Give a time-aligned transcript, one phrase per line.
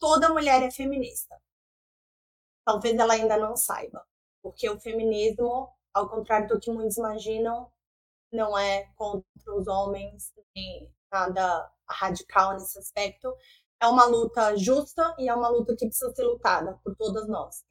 [0.00, 1.40] toda mulher é feminista.
[2.66, 4.04] Talvez ela ainda não saiba,
[4.42, 7.70] porque o feminismo, ao contrário do que muitos imaginam,
[8.32, 9.24] não é contra
[9.54, 13.36] os homens, nem nada radical nesse aspecto.
[13.82, 17.64] É uma luta justa e é uma luta que precisa ser lutada por todas nós.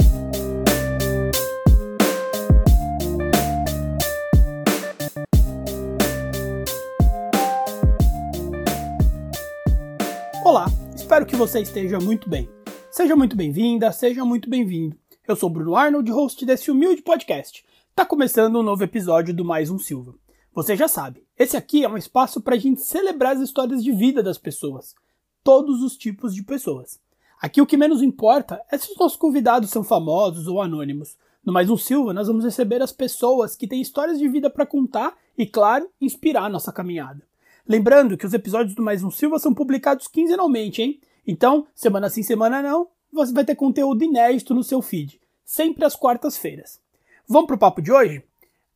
[11.20, 12.48] Espero que você esteja muito bem.
[12.90, 14.96] Seja muito bem-vinda, seja muito bem-vindo.
[15.28, 17.66] Eu sou Bruno Arnold, host desse humilde podcast.
[17.94, 20.16] Tá começando um novo episódio do Mais um Silva.
[20.54, 23.92] Você já sabe, esse aqui é um espaço para a gente celebrar as histórias de
[23.92, 24.96] vida das pessoas.
[25.44, 27.02] Todos os tipos de pessoas.
[27.42, 31.18] Aqui o que menos importa é se os nossos convidados são famosos ou anônimos.
[31.44, 34.66] No Mais um Silva, nós vamos receber as pessoas que têm histórias de vida para
[34.66, 37.28] contar e, claro, inspirar nossa caminhada.
[37.68, 41.02] Lembrando que os episódios do Mais um Silva são publicados quinzenalmente, hein?
[41.32, 45.96] Então, semana sim, semana não, você vai ter conteúdo inédito no seu feed, sempre às
[45.96, 46.82] quartas-feiras.
[47.28, 48.24] Vamos pro papo de hoje?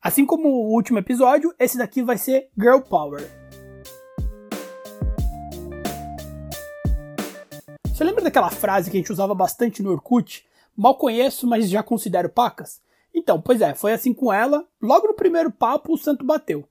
[0.00, 3.28] Assim como o último episódio, esse daqui vai ser Girl Power.
[7.88, 10.46] Você lembra daquela frase que a gente usava bastante no Orkut?
[10.76, 12.80] Mal conheço, mas já considero pacas?
[13.12, 14.64] Então, pois é, foi assim com ela.
[14.80, 16.62] Logo no primeiro papo, o santo bateu.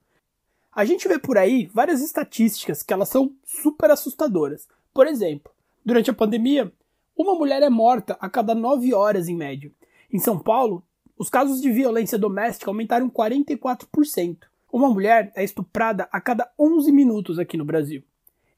[0.74, 4.66] A gente vê por aí várias estatísticas que elas são super assustadoras.
[4.94, 5.52] Por exemplo,
[5.84, 6.72] durante a pandemia,
[7.16, 9.70] uma mulher é morta a cada 9 horas em média.
[10.12, 10.82] Em São Paulo,
[11.16, 14.38] os casos de violência doméstica aumentaram 44%.
[14.72, 18.02] Uma mulher é estuprada a cada 11 minutos aqui no Brasil.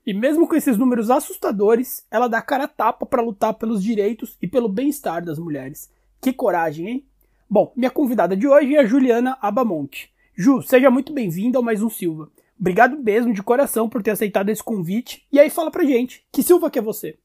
[0.06, 4.38] E mesmo com esses números assustadores, ela dá cara a tapa para lutar pelos direitos
[4.40, 5.90] e pelo bem-estar das mulheres.
[6.20, 7.06] Que coragem, hein?
[7.50, 10.10] Bom, minha convidada de hoje é a Juliana Abamonte.
[10.34, 12.30] Ju, seja muito bem-vinda ao Mais Um Silva.
[12.58, 15.26] Obrigado mesmo de coração por ter aceitado esse convite.
[15.30, 17.18] E aí fala pra gente, que Silva que é você?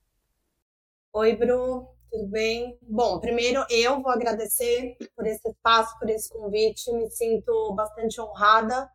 [1.13, 2.77] Oi, Bru, tudo bem?
[2.81, 6.91] Bom, primeiro eu vou agradecer por esse espaço, por esse convite.
[6.91, 8.89] Me sinto bastante honrada,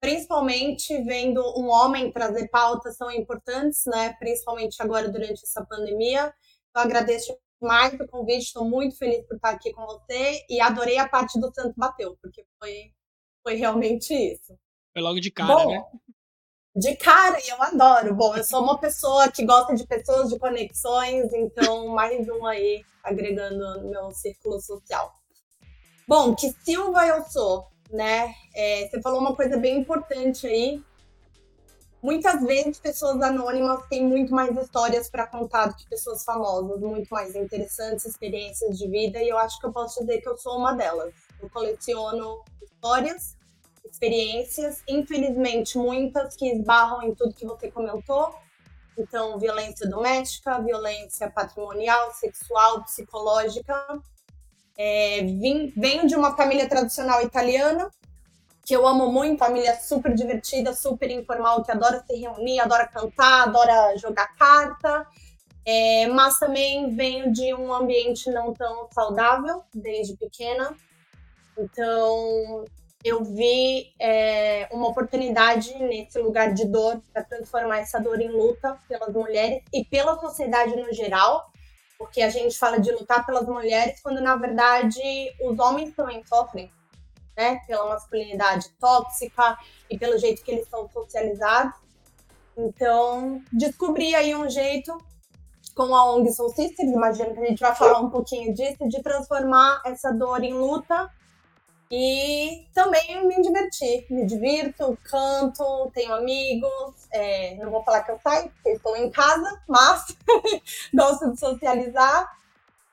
[0.00, 4.12] principalmente vendo um homem trazer pautas tão importantes, né?
[4.14, 6.32] Principalmente agora durante essa pandemia.
[6.74, 10.98] Eu agradeço mais o convite, estou muito feliz por estar aqui com você e adorei
[10.98, 12.92] a parte do Santo Bateu, porque foi
[13.42, 14.56] foi realmente isso.
[14.92, 15.84] Foi logo de cara, Bom, né?
[16.74, 18.14] De cara, e eu adoro.
[18.14, 22.84] Bom, eu sou uma pessoa que gosta de pessoas, de conexões, então mais um aí
[23.02, 25.12] agregando no meu círculo social.
[26.06, 28.34] Bom, que Silva eu sou, né?
[28.54, 30.82] É, você falou uma coisa bem importante aí.
[32.02, 37.08] Muitas vezes pessoas anônimas têm muito mais histórias para contar do que pessoas famosas, muito
[37.10, 40.56] mais interessantes experiências de vida, e eu acho que eu posso dizer que eu sou
[40.56, 41.12] uma delas.
[41.42, 43.36] Eu coleciono histórias,
[43.90, 48.34] experiências, infelizmente muitas que esbarram em tudo que você comentou.
[48.96, 53.74] Então, violência doméstica, violência patrimonial, sexual, psicológica.
[54.76, 57.90] É, vim, venho de uma família tradicional italiana,
[58.64, 63.44] que eu amo muito, família super divertida, super informal, que adora se reunir, adora cantar,
[63.44, 65.06] adora jogar carta.
[65.64, 70.74] É, mas também venho de um ambiente não tão saudável desde pequena.
[71.58, 72.64] Então,
[73.02, 78.78] eu vi é, uma oportunidade nesse lugar de dor para transformar essa dor em luta
[78.86, 81.50] pelas mulheres e pela sociedade no geral,
[81.98, 85.00] porque a gente fala de lutar pelas mulheres quando na verdade
[85.40, 86.70] os homens também sofrem,
[87.36, 89.58] né, pela masculinidade tóxica
[89.88, 91.78] e pelo jeito que eles são socializados.
[92.56, 94.96] Então, descobri aí um jeito
[95.74, 99.02] com a ONG Soul Sisters, imagino que a gente vai falar um pouquinho disso, de
[99.02, 101.10] transformar essa dor em luta
[101.90, 107.08] e também me divertir, me divirto, canto, tenho amigos.
[107.12, 110.16] É, não vou falar que eu saio, porque estou em casa, mas
[110.94, 112.30] gosto de socializar.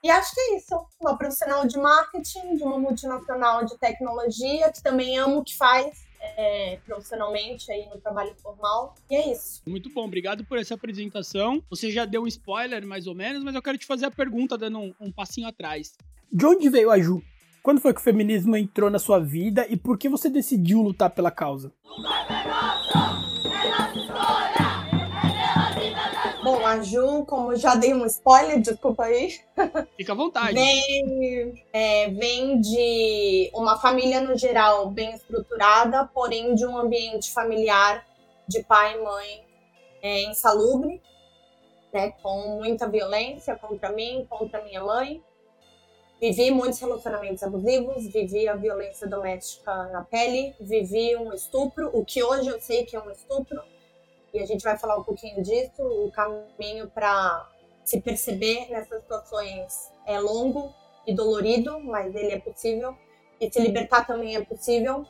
[0.04, 0.84] E acho que é isso.
[1.00, 6.08] Uma profissional de marketing, de uma multinacional de tecnologia, que também amo o que faz
[6.20, 8.96] é, profissionalmente aí no trabalho formal.
[9.12, 9.62] E é isso.
[9.68, 11.62] Muito bom, obrigado por essa apresentação.
[11.70, 14.58] Você já deu um spoiler, mais ou menos, mas eu quero te fazer a pergunta,
[14.58, 15.94] dando um, um passinho atrás.
[16.32, 17.22] De onde veio a Ju?
[17.68, 21.10] Quando foi que o feminismo entrou na sua vida e por que você decidiu lutar
[21.10, 21.74] pela causa?
[26.42, 29.38] Bom, a Ju, como já dei um spoiler, desculpa aí.
[29.98, 30.54] Fica à vontade.
[30.54, 38.08] Vem, é, vem de uma família no geral bem estruturada, porém de um ambiente familiar
[38.48, 39.46] de pai e mãe
[40.02, 41.02] é, insalubre,
[41.94, 45.22] né, com muita violência contra mim, contra minha mãe.
[46.20, 52.24] Vivi muitos relacionamentos abusivos, vivi a violência doméstica na pele, vivi um estupro, o que
[52.24, 53.62] hoje eu sei que é um estupro,
[54.34, 57.48] e a gente vai falar um pouquinho disso, o caminho para
[57.84, 60.74] se perceber nessas situações é longo
[61.08, 62.96] e dolorido, mas ele é possível.
[63.40, 65.06] E se libertar também é possível.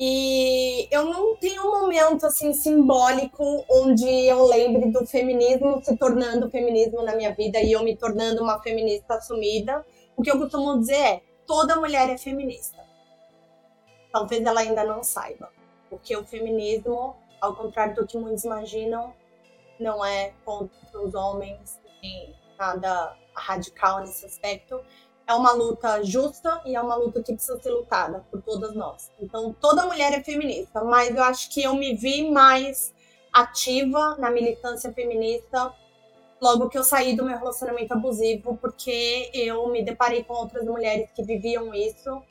[0.00, 6.50] E eu não tenho um momento assim simbólico onde eu lembre do feminismo se tornando
[6.50, 9.84] feminismo na minha vida e eu me tornando uma feminista assumida.
[10.16, 12.82] O que eu costumo dizer é: toda mulher é feminista.
[14.12, 15.50] Talvez ela ainda não saiba,
[15.90, 19.12] porque o feminismo, ao contrário do que muitos imaginam,
[19.78, 24.80] não é contra os homens, nem nada radical nesse aspecto
[25.26, 29.10] é uma luta justa e é uma luta que precisa ser lutada por todas nós.
[29.20, 32.94] Então, toda mulher é feminista, mas eu acho que eu me vi mais
[33.32, 35.72] ativa na militância feminista
[36.44, 41.08] logo que eu saí do meu relacionamento abusivo, porque eu me deparei com outras mulheres
[41.14, 42.22] que viviam isso.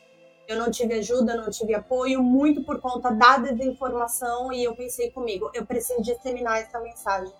[0.48, 5.10] Eu não tive ajuda, não tive apoio, muito por conta da desinformação, e eu pensei
[5.10, 7.33] comigo, eu preciso disseminar essa mensagem.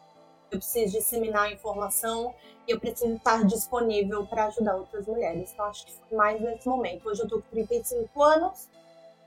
[0.50, 2.34] Eu preciso disseminar a informação,
[2.68, 5.52] eu preciso estar disponível para ajudar outras mulheres.
[5.54, 7.08] Então, acho que foi mais nesse momento.
[7.08, 8.68] Hoje eu tô com 35 anos,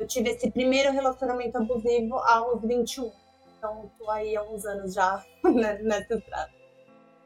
[0.01, 3.13] eu tive esse primeiro relacionamento abusivo aos 21.
[3.57, 6.56] Então, tô aí há uns anos já né, nessa estrada.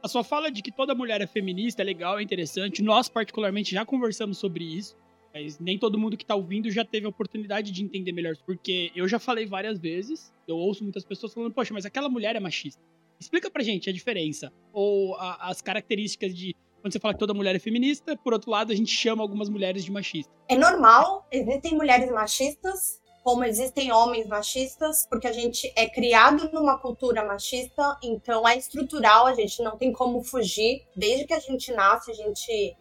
[0.03, 2.83] A sua fala de que toda mulher é feminista é legal, é interessante.
[2.83, 4.97] Nós, particularmente, já conversamos sobre isso.
[5.33, 8.35] Mas nem todo mundo que tá ouvindo já teve a oportunidade de entender melhor.
[8.45, 12.35] Porque eu já falei várias vezes, eu ouço muitas pessoas falando, poxa, mas aquela mulher
[12.35, 12.83] é machista.
[13.19, 14.53] Explica pra gente a diferença.
[14.73, 16.57] Ou a, as características de.
[16.81, 19.51] Quando você fala que toda mulher é feminista, por outro lado, a gente chama algumas
[19.51, 20.35] mulheres de machistas.
[20.49, 26.79] É normal, existem mulheres machistas, como existem homens machistas, porque a gente é criado numa
[26.79, 30.87] cultura machista, então é estrutural, a gente não tem como fugir.
[30.97, 32.77] Desde que a gente nasce, a gente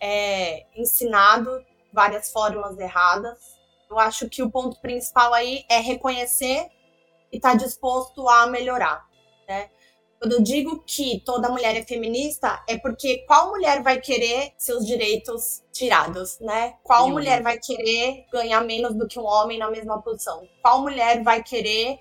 [0.00, 3.58] é ensinado várias formas erradas.
[3.90, 6.68] Eu acho que o ponto principal aí é reconhecer
[7.30, 9.06] e estar tá disposto a melhorar,
[9.46, 9.70] né?
[10.20, 14.86] Quando eu digo que toda mulher é feminista, é porque qual mulher vai querer seus
[14.86, 16.74] direitos tirados, né?
[16.82, 20.48] Qual mulher vai querer ganhar menos do que um homem na mesma posição?
[20.62, 21.98] Qual mulher vai querer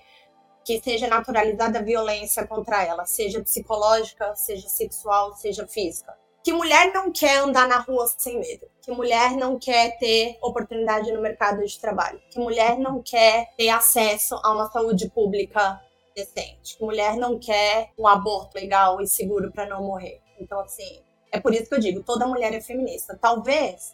[0.63, 6.17] que seja naturalizada a violência contra ela, seja psicológica, seja sexual, seja física?
[6.43, 8.67] Que mulher não quer andar na rua sem medo?
[8.81, 12.21] Que mulher não quer ter oportunidade no mercado de trabalho?
[12.29, 15.81] Que mulher não quer ter acesso a uma saúde pública
[16.15, 16.81] decente.
[16.81, 20.21] Mulher não quer um aborto legal e seguro para não morrer.
[20.39, 21.01] Então, assim,
[21.31, 23.17] é por isso que eu digo, toda mulher é feminista.
[23.19, 23.93] Talvez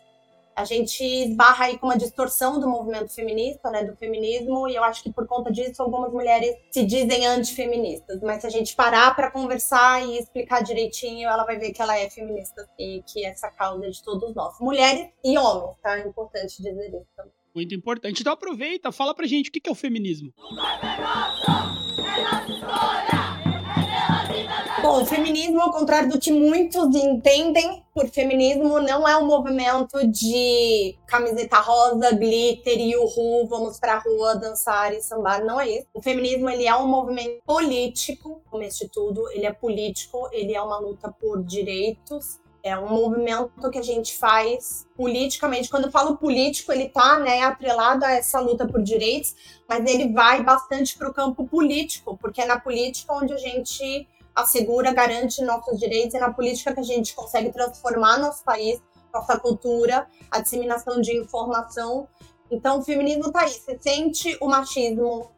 [0.59, 4.83] a gente esbarra aí com uma distorção do movimento feminista, né, do feminismo, e eu
[4.83, 9.15] acho que por conta disso algumas mulheres se dizem antifeministas, mas se a gente parar
[9.15, 13.49] para conversar e explicar direitinho, ela vai ver que ela é feminista e que essa
[13.49, 15.97] causa é de todos nós, mulheres e homens, tá?
[15.97, 17.38] É importante dizer isso também.
[17.59, 18.21] Muito importante.
[18.21, 20.33] Então aproveita, fala pra gente o que é o feminismo.
[24.81, 30.07] Bom, o feminismo, ao contrário do que muitos entendem por feminismo, não é um movimento
[30.07, 35.87] de camiseta rosa, glitter e uhul, vamos pra rua dançar e sambar, não é isso.
[35.93, 40.61] O feminismo, ele é um movimento político, como este tudo, ele é político, ele é
[40.61, 45.69] uma luta por direitos, é um movimento que a gente faz politicamente.
[45.69, 49.35] Quando eu falo político, ele está né, atrelado a essa luta por direitos,
[49.67, 54.07] mas ele vai bastante para o campo político, porque é na política onde a gente
[54.35, 58.81] assegura, garante nossos direitos, é na política que a gente consegue transformar nosso país,
[59.13, 62.07] nossa cultura, a disseminação de informação.
[62.51, 63.51] Então, o feminismo está aí.
[63.51, 65.31] Você sente o machismo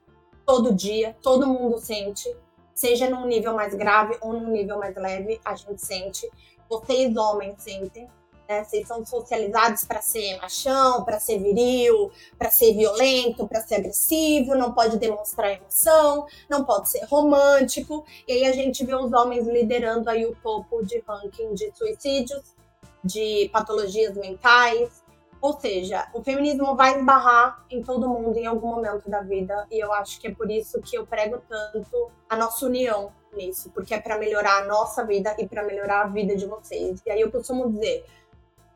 [0.45, 2.35] todo dia, todo mundo sente,
[2.73, 6.29] seja num nível mais grave ou num nível mais leve, a gente sente
[6.71, 8.07] vocês homens sentem.
[8.47, 8.63] Né?
[8.63, 14.55] Vocês são socializados para ser machão, para ser viril, para ser violento, para ser agressivo,
[14.55, 18.05] não pode demonstrar emoção, não pode ser romântico.
[18.25, 22.55] E aí a gente vê os homens liderando aí o topo de ranking de suicídios,
[23.03, 25.03] de patologias mentais.
[25.41, 29.65] Ou seja, o feminismo vai esbarrar em todo mundo em algum momento da vida.
[29.71, 33.69] E eu acho que é por isso que eu prego tanto a nossa união nisso,
[33.71, 37.01] porque é para melhorar a nossa vida e para melhorar a vida de vocês.
[37.05, 38.05] E aí eu costumo dizer,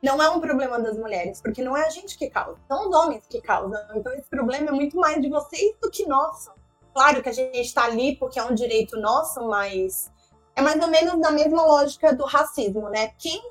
[0.02, 2.96] não é um problema das mulheres, porque não é a gente que causa, são os
[2.96, 3.82] homens que causam.
[3.96, 6.52] Então esse problema é muito mais de vocês do que nosso.
[6.94, 10.12] Claro que a gente está ali porque é um direito nosso, mas
[10.56, 13.12] é mais ou menos na mesma lógica do racismo, né?
[13.20, 13.42] Quem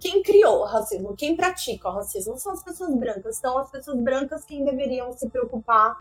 [0.00, 3.36] quem criou o racismo, quem pratica o racismo são as pessoas brancas.
[3.36, 5.96] São as pessoas brancas quem deveriam se preocupar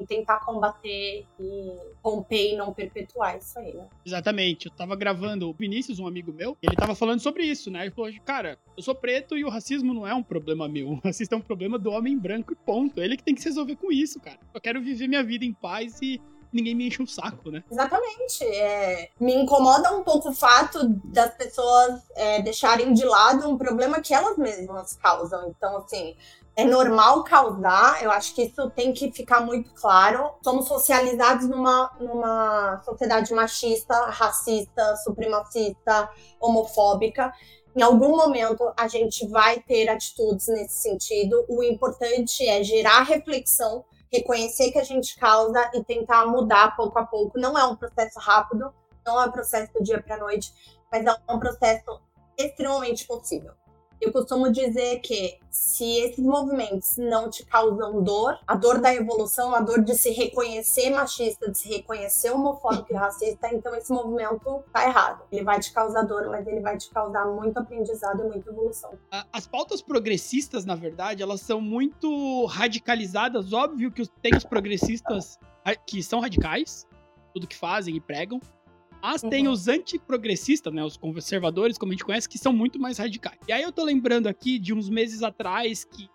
[0.00, 3.86] e tentar combater e romper e não perpetuar isso aí, né?
[4.04, 4.66] Exatamente.
[4.66, 7.82] Eu tava gravando o Vinícius, um amigo meu, e ele tava falando sobre isso, né?
[7.82, 10.88] Ele falou, cara, eu sou preto e o racismo não é um problema meu.
[10.90, 13.00] O racismo é um problema do homem branco e ponto.
[13.00, 14.38] Ele que tem que se resolver com isso, cara.
[14.54, 16.20] Eu quero viver minha vida em paz e
[16.52, 17.62] ninguém me enche o um saco, né?
[17.70, 18.44] Exatamente.
[18.44, 24.00] É, me incomoda um pouco o fato das pessoas é, deixarem de lado um problema
[24.00, 25.48] que elas mesmas causam.
[25.48, 26.16] Então, assim,
[26.60, 30.30] é normal causar, eu acho que isso tem que ficar muito claro.
[30.44, 37.32] Somos socializados numa, numa sociedade machista, racista, supremacista, homofóbica.
[37.74, 41.46] Em algum momento a gente vai ter atitudes nesse sentido.
[41.48, 47.06] O importante é gerar reflexão, reconhecer que a gente causa e tentar mudar pouco a
[47.06, 47.38] pouco.
[47.38, 48.70] Não é um processo rápido,
[49.06, 50.52] não é um processo do dia para noite,
[50.92, 52.02] mas é um processo
[52.36, 53.52] extremamente possível.
[54.00, 59.54] Eu costumo dizer que se esses movimentos não te causam dor, a dor da evolução,
[59.54, 64.64] a dor de se reconhecer machista, de se reconhecer homofóbico e racista, então esse movimento
[64.72, 65.24] tá errado.
[65.30, 68.90] Ele vai te causar dor, mas ele vai te causar muito aprendizado e muita evolução.
[69.30, 73.52] As pautas progressistas, na verdade, elas são muito radicalizadas.
[73.52, 75.38] Óbvio que tem os progressistas
[75.86, 76.86] que são radicais,
[77.34, 78.40] tudo que fazem e pregam.
[79.02, 79.30] Mas uhum.
[79.30, 80.84] tem os antiprogressistas, né?
[80.84, 83.38] Os conservadores, como a gente conhece, que são muito mais radicais.
[83.48, 86.08] E aí eu tô lembrando aqui de uns meses atrás que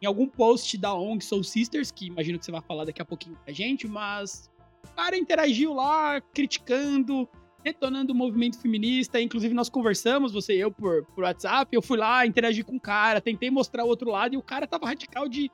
[0.00, 3.04] em algum post da ONG Soul Sisters, que imagino que você vai falar daqui a
[3.04, 4.50] pouquinho pra gente, mas
[4.84, 7.28] o cara interagiu lá, criticando,
[7.62, 9.20] detonando o movimento feminista.
[9.20, 11.74] Inclusive, nós conversamos, você e eu, por, por WhatsApp.
[11.74, 14.66] Eu fui lá, interagi com o cara, tentei mostrar o outro lado, e o cara
[14.66, 15.50] tava radical de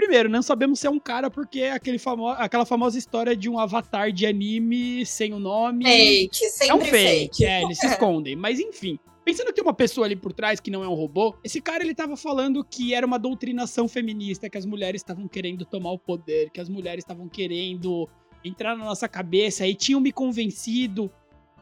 [0.00, 3.50] Primeiro, não sabemos se é um cara porque é aquele famo aquela famosa história de
[3.50, 5.84] um avatar de anime sem o nome.
[5.84, 7.44] Fake, sempre É um fake, fake.
[7.44, 8.34] é, eles se escondem.
[8.34, 11.36] Mas enfim, Pensando que tem uma pessoa ali por trás que não é um robô,
[11.44, 15.66] esse cara ele tava falando que era uma doutrinação feminista, que as mulheres estavam querendo
[15.66, 18.08] tomar o poder, que as mulheres estavam querendo
[18.42, 21.12] entrar na nossa cabeça e tinham me convencido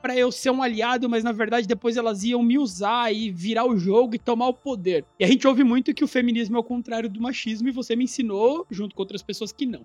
[0.01, 3.67] para eu ser um aliado, mas na verdade depois elas iam me usar e virar
[3.67, 5.05] o jogo e tomar o poder.
[5.19, 7.97] E a gente ouve muito que o feminismo é o contrário do machismo e você
[7.97, 9.85] me ensinou, junto com outras pessoas, que não.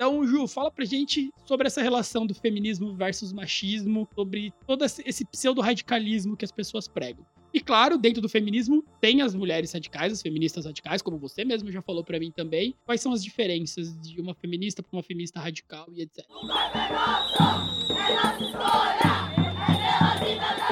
[0.00, 5.26] Então, Ju, fala pra gente sobre essa relação do feminismo versus machismo, sobre todo esse
[5.26, 7.22] pseudo-radicalismo que as pessoas pregam.
[7.52, 11.70] E claro, dentro do feminismo tem as mulheres radicais, as feministas radicais, como você mesmo
[11.70, 12.74] já falou para mim também.
[12.86, 16.24] Quais são as diferenças de uma feminista para uma feminista radical e etc.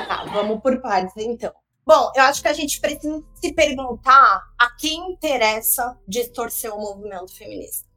[0.09, 1.53] Tá, vamos por partes então.
[1.87, 7.35] Bom, eu acho que a gente precisa se perguntar a quem interessa distorcer o movimento
[7.35, 7.88] feminista.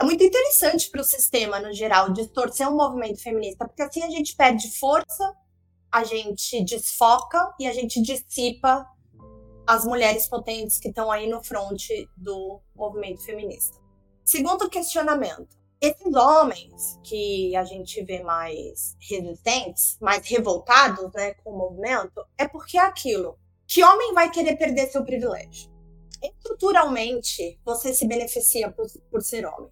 [0.00, 4.08] É muito interessante para o sistema, no geral, distorcer o movimento feminista, porque assim a
[4.08, 5.36] gente perde força,
[5.92, 8.86] a gente desfoca e a gente dissipa
[9.66, 13.78] as mulheres potentes que estão aí no fronte do movimento feminista.
[14.24, 21.58] Segundo questionamento, esses homens que a gente vê mais resistentes, mais revoltados né, com o
[21.58, 23.38] movimento, é porque é aquilo.
[23.66, 25.70] Que homem vai querer perder seu privilégio?
[26.22, 29.70] Estruturalmente, você se beneficia por, por ser homem.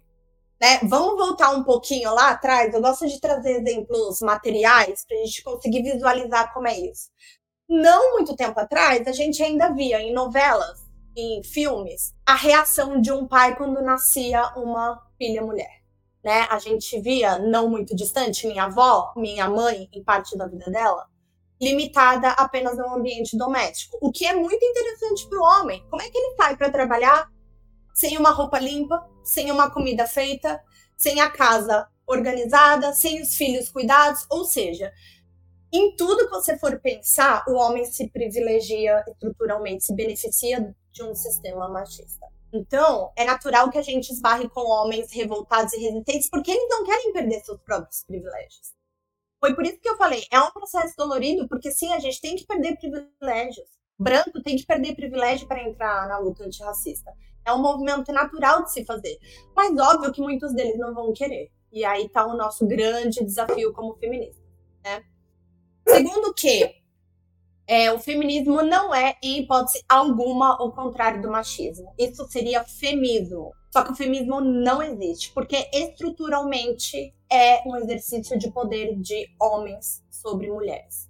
[0.61, 0.79] Né?
[0.83, 2.73] Vamos voltar um pouquinho lá atrás.
[2.73, 7.09] Eu gosto de trazer exemplos materiais para a gente conseguir visualizar como é isso.
[7.67, 10.79] Não muito tempo atrás, a gente ainda via em novelas,
[11.15, 15.79] em filmes, a reação de um pai quando nascia uma filha mulher
[16.23, 16.47] né?
[16.49, 21.07] A gente via, não muito distante, minha avó, minha mãe, em parte da vida dela,
[21.61, 23.97] limitada apenas no ambiente doméstico.
[24.01, 25.85] O que é muito interessante para o homem.
[25.89, 27.29] Como é que ele sai para trabalhar
[27.93, 30.61] sem uma roupa limpa, sem uma comida feita,
[30.97, 34.25] sem a casa organizada, sem os filhos cuidados?
[34.29, 34.91] Ou seja,
[35.71, 41.13] em tudo que você for pensar, o homem se privilegia estruturalmente, se beneficia de um
[41.13, 42.25] sistema machista.
[42.51, 46.83] Então, é natural que a gente esbarre com homens revoltados e resistentes, porque eles não
[46.83, 48.73] querem perder seus próprios privilégios.
[49.39, 52.35] Foi por isso que eu falei, é um processo dolorido, porque sim, a gente tem
[52.35, 53.69] que perder privilégios.
[53.97, 57.13] Branco tem que perder privilégio para entrar na luta antirracista.
[57.49, 59.17] É um movimento natural de se fazer.
[59.55, 61.51] Mas óbvio que muitos deles não vão querer.
[61.71, 64.41] E aí está o nosso grande desafio como feminista.
[64.83, 65.03] Né?
[65.87, 66.75] Segundo que
[67.67, 71.93] é, o feminismo não é, em hipótese alguma, o contrário do machismo.
[71.97, 73.51] Isso seria feminismo.
[73.71, 80.03] Só que o feminismo não existe, porque estruturalmente é um exercício de poder de homens
[80.09, 81.07] sobre mulheres.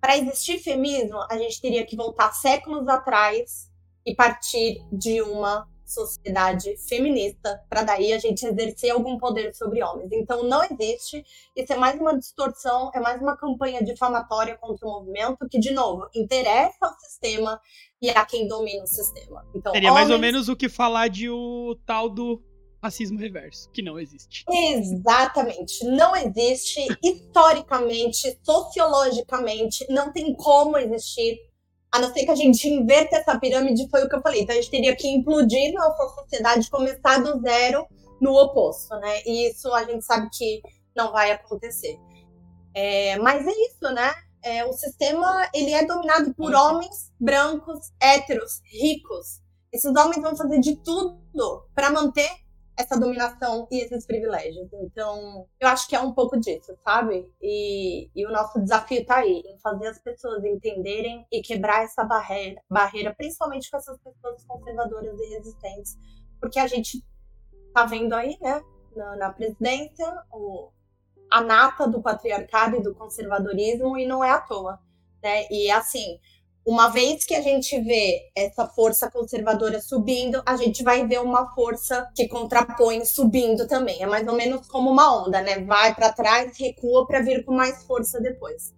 [0.00, 3.67] Para existir feminismo, a gente teria que voltar séculos atrás
[4.08, 10.10] e partir de uma sociedade feminista, para daí a gente exercer algum poder sobre homens.
[10.12, 11.24] Então não existe,
[11.56, 15.72] isso é mais uma distorção, é mais uma campanha difamatória contra o movimento que, de
[15.72, 17.60] novo, interessa ao sistema
[18.00, 19.46] e a quem domina o sistema.
[19.54, 20.08] Então, Seria homens...
[20.08, 22.42] mais ou menos o que falar de o tal do
[22.82, 24.44] racismo reverso, que não existe.
[24.48, 31.47] Exatamente, não existe historicamente, sociologicamente, não tem como existir
[31.90, 34.42] a não ser que a gente inverta essa pirâmide, foi o que eu falei.
[34.42, 37.86] Então a gente teria que implodir nossa sociedade, começar do zero,
[38.20, 39.22] no oposto, né?
[39.24, 40.60] E isso a gente sabe que
[40.94, 41.98] não vai acontecer.
[42.74, 44.12] É, mas é isso, né?
[44.42, 49.40] É, o sistema ele é dominado por homens brancos, héteros, ricos.
[49.72, 51.18] Esses homens vão fazer de tudo
[51.74, 52.28] para manter
[52.78, 54.72] essa dominação e esses privilégios.
[54.72, 57.28] Então, eu acho que é um pouco disso, sabe?
[57.42, 62.04] E, e o nosso desafio está aí, em fazer as pessoas entenderem e quebrar essa
[62.04, 65.98] barreira, barreira, principalmente com essas pessoas conservadoras e resistentes,
[66.40, 67.04] porque a gente
[67.74, 68.62] tá vendo aí, né,
[68.94, 70.70] na, na presidência, o,
[71.28, 74.78] a nata do patriarcado e do conservadorismo e não é à toa,
[75.20, 75.48] né?
[75.50, 76.20] E assim,
[76.68, 81.54] uma vez que a gente vê essa força conservadora subindo, a gente vai ver uma
[81.54, 84.02] força que contrapõe subindo também.
[84.02, 85.64] É mais ou menos como uma onda, né?
[85.64, 88.74] Vai para trás, recua para vir com mais força depois.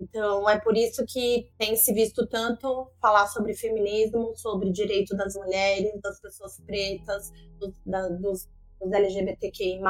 [0.00, 5.34] Então, é por isso que tem se visto tanto falar sobre feminismo, sobre direito das
[5.34, 8.48] mulheres, das pessoas pretas, dos, da, dos
[8.80, 9.80] os LGBTQI+,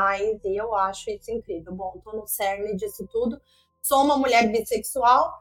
[0.45, 1.73] e eu acho isso incrível.
[1.73, 3.41] Bom, tô no cerne disso tudo.
[3.81, 5.33] Sou uma mulher bissexual,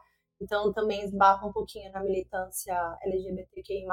[0.44, 3.86] então também esbarro um pouquinho na militância LGBTQI+,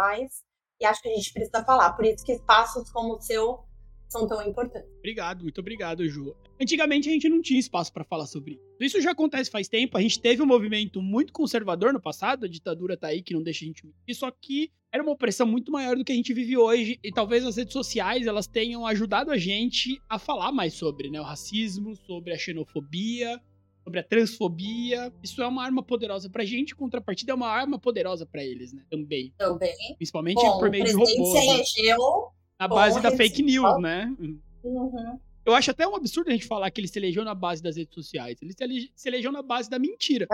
[0.80, 1.94] e acho que a gente precisa falar.
[1.94, 3.64] Por isso que espaços como o seu
[4.10, 4.90] são tão importantes.
[4.98, 6.36] Obrigado, muito obrigado, Ju.
[6.60, 8.62] Antigamente a gente não tinha espaço para falar sobre isso.
[8.80, 9.98] Isso já acontece faz tempo.
[9.98, 13.42] A gente teve um movimento muito conservador no passado, a ditadura tá aí que não
[13.42, 16.34] deixa a gente mentir, só que era uma opressão muito maior do que a gente
[16.34, 20.74] vive hoje e talvez as redes sociais elas tenham ajudado a gente a falar mais
[20.74, 23.40] sobre, né, o racismo, sobre a xenofobia,
[23.84, 25.12] sobre a transfobia.
[25.24, 28.84] Isso é uma arma poderosa pra gente, contrapartida é uma arma poderosa para eles, né?
[28.90, 29.34] Também.
[29.38, 29.96] Também.
[29.98, 31.12] Principalmente Bom, por meio de robôs.
[31.12, 31.56] Se né?
[31.56, 34.16] elegeu na base da fake news, né?
[34.64, 35.20] Uhum.
[35.44, 37.76] Eu acho até um absurdo a gente falar que ele se elegeu na base das
[37.76, 38.38] redes sociais.
[38.42, 38.54] Ele
[38.96, 40.28] se elegeu na base da mentira.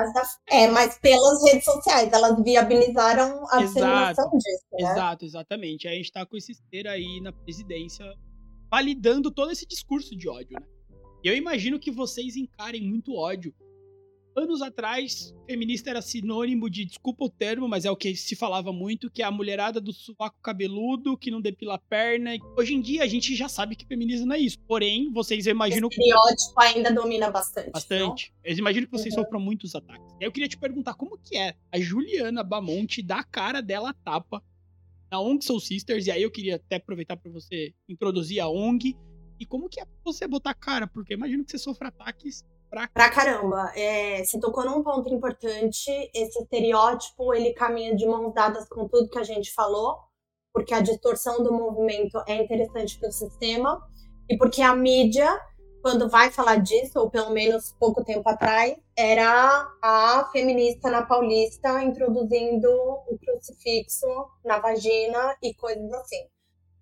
[0.50, 4.92] É, mas pelas redes sociais, elas viabilizaram a disseminação disso, né?
[4.92, 5.88] Exato, exatamente.
[5.88, 8.06] Aí a gente tá com esse ser aí na presidência
[8.70, 10.68] validando todo esse discurso de ódio, né?
[11.28, 13.54] Eu imagino que vocês encarem muito ódio
[14.38, 18.72] anos atrás, feminista era sinônimo de, desculpa o termo, mas é o que se falava
[18.72, 22.38] muito, que é a mulherada do sovaco cabeludo, que não depila a perna.
[22.56, 24.60] Hoje em dia a gente já sabe que feminismo não é isso.
[24.68, 25.88] Porém, vocês imaginam...
[25.88, 27.72] O estereótipo ainda domina bastante.
[27.72, 28.34] Bastante.
[28.44, 28.52] Não?
[28.52, 29.24] Eu imagino que vocês uhum.
[29.24, 30.06] sofram muitos ataques.
[30.22, 33.90] E eu queria te perguntar, como que é a Juliana Bamonte dar a cara dela
[33.90, 34.44] a tapa
[35.12, 36.06] na ONG Soul Sisters?
[36.06, 38.96] E aí eu queria até aproveitar para você introduzir a ONG.
[39.40, 40.88] E como que é você botar cara?
[40.88, 43.72] Porque imagino que você sofre ataques Pra, pra caramba.
[43.76, 45.90] É, você tocou num ponto importante.
[46.14, 49.98] Esse estereótipo, ele caminha de mãos dadas com tudo que a gente falou,
[50.54, 53.82] porque a distorção do movimento é interessante para o sistema
[54.30, 55.28] e porque a mídia,
[55.82, 61.82] quando vai falar disso, ou pelo menos pouco tempo atrás, era a feminista na Paulista
[61.84, 64.08] introduzindo o crucifixo
[64.44, 66.28] na vagina e coisas assim.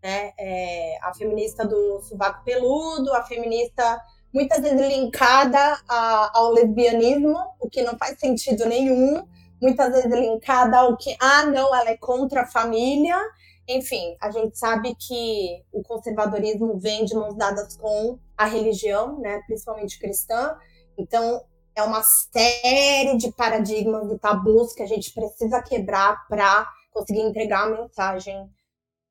[0.06, 0.34] Né?
[0.38, 4.00] É, a feminista do sovaco peludo, a feminista
[4.32, 9.28] muitas vezes linkada a, ao lesbianismo, o que não faz sentido nenhum,
[9.60, 13.20] muitas vezes linkada ao que, ah, não, ela é contra a família.
[13.68, 19.42] Enfim, a gente sabe que o conservadorismo vem de mãos dadas com a religião, né,
[19.48, 20.56] principalmente cristã.
[21.00, 21.42] Então,
[21.76, 27.64] é uma série de paradigmas e tabus que a gente precisa quebrar para conseguir entregar
[27.64, 28.48] a mensagem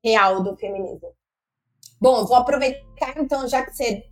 [0.05, 1.11] real do feminismo.
[1.99, 4.05] Bom, vou aproveitar então, já que você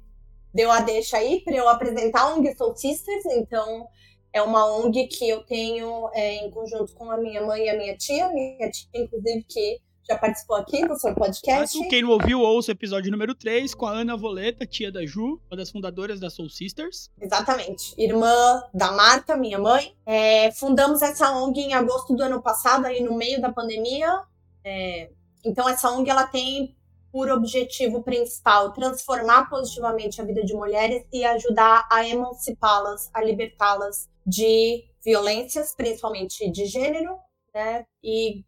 [0.52, 3.26] deu a deixa aí para eu apresentar a ONG Soul Sisters.
[3.26, 3.88] Então,
[4.34, 7.78] é uma ONG que eu tenho é, em conjunto com a minha mãe e a
[7.78, 8.30] minha tia.
[8.30, 9.80] Minha tia, inclusive, que
[10.10, 11.78] já participou aqui do seu podcast.
[11.78, 15.06] Mas, quem não ouviu, ouça o episódio número 3 com a Ana Voleta, tia da
[15.06, 17.12] Ju, uma das fundadoras da Soul Sisters.
[17.22, 17.94] Exatamente.
[17.98, 19.96] Irmã da Marta, minha mãe.
[20.06, 24.24] É, fundamos essa ONG em agosto do ano passado, aí no meio da pandemia.
[24.64, 25.10] É,
[25.44, 26.76] então, essa ONG ela tem
[27.12, 34.10] por objetivo principal transformar positivamente a vida de mulheres e ajudar a emancipá-las, a libertá-las
[34.26, 37.16] de violências, principalmente de gênero,
[37.54, 37.86] né?
[38.04, 38.44] E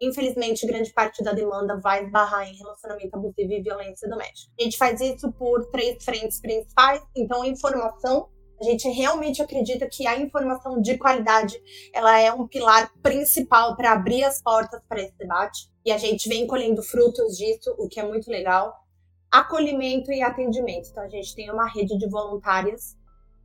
[0.00, 4.52] infelizmente grande parte da demanda vai esbarrar em relacionamento abusivo e violência doméstica.
[4.58, 8.28] A gente faz isso por três frentes principais, então informação,
[8.60, 11.60] a gente realmente acredita que a informação de qualidade
[11.92, 16.28] ela é um pilar principal para abrir as portas para esse debate e a gente
[16.28, 18.84] vem colhendo frutos disso, o que é muito legal.
[19.30, 20.88] Acolhimento e atendimento.
[20.90, 22.96] Então, a gente tem uma rede de voluntárias,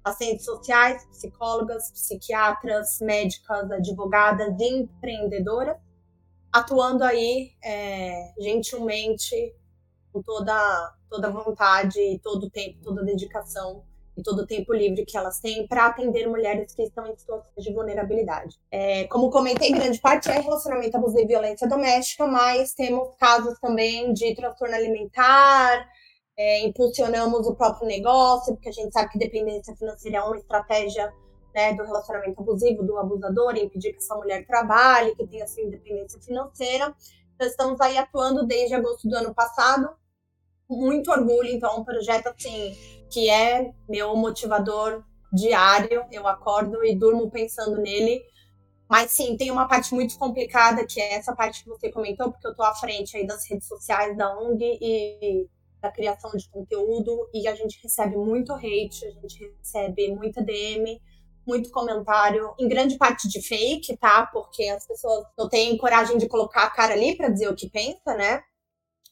[0.04, 5.78] assistentes sociais, psicólogas, psiquiatras, médicas, advogadas e empreendedoras,
[6.52, 9.56] atuando aí é, gentilmente,
[10.12, 13.84] com toda, toda vontade, todo o tempo, toda dedicação
[14.16, 17.64] e todo o tempo livre que elas têm para atender mulheres que estão em situações
[17.64, 18.60] de vulnerabilidade.
[18.72, 24.14] É, como comentei, grande parte é relacionamento abusivo e violência doméstica, mas temos casos também
[24.14, 25.88] de transtorno alimentar,
[26.38, 31.12] é, impulsionamos o próprio negócio, porque a gente sabe que dependência financeira é uma estratégia
[31.54, 36.20] né, do relacionamento abusivo, do abusador, impedir que essa mulher trabalhe, que tenha sua independência
[36.20, 36.94] financeira.
[37.36, 39.90] Então, estamos aí atuando desde agosto do ano passado,
[40.68, 41.50] com muito orgulho.
[41.50, 42.76] Então, é um projeto assim
[43.14, 46.04] que é meu motivador diário.
[46.12, 48.24] Eu acordo e durmo pensando nele.
[48.90, 52.46] Mas sim, tem uma parte muito complicada, que é essa parte que você comentou, porque
[52.46, 55.48] eu estou à frente aí das redes sociais da ONG e
[55.82, 61.02] da criação de conteúdo, e a gente recebe muito hate, a gente recebe muita DM,
[61.46, 64.28] muito comentário, em grande parte de fake, tá?
[64.28, 67.70] Porque as pessoas não têm coragem de colocar a cara ali para dizer o que
[67.70, 68.42] pensa, né?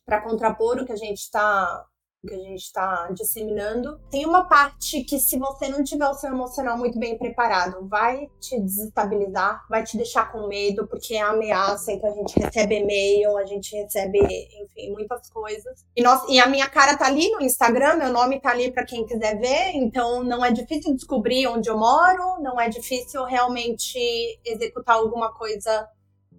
[0.06, 1.86] Para contrapor o que a gente está
[2.28, 4.00] que a gente está disseminando.
[4.10, 8.30] Tem uma parte que, se você não tiver o seu emocional muito bem preparado, vai
[8.40, 11.92] te desestabilizar, vai te deixar com medo, porque é ameaça.
[11.92, 15.84] Então, a gente recebe e-mail, a gente recebe, enfim, muitas coisas.
[15.96, 18.86] E, nós, e a minha cara tá ali no Instagram, meu nome tá ali para
[18.86, 19.72] quem quiser ver.
[19.74, 23.98] Então, não é difícil descobrir onde eu moro, não é difícil realmente
[24.46, 25.90] executar alguma coisa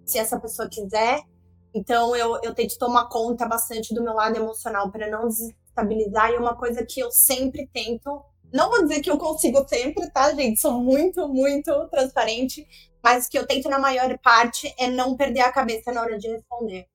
[0.05, 1.19] se essa pessoa quiser.
[1.75, 5.27] Então, eu, eu tento tomar conta bastante do meu lado emocional para não
[5.73, 8.23] estabilizar e é uma coisa que eu sempre tento.
[8.53, 10.59] Não vou dizer que eu consigo sempre, tá, gente?
[10.59, 12.67] Sou muito, muito transparente,
[13.03, 16.29] mas que eu tento na maior parte é não perder a cabeça na hora de
[16.29, 16.87] responder.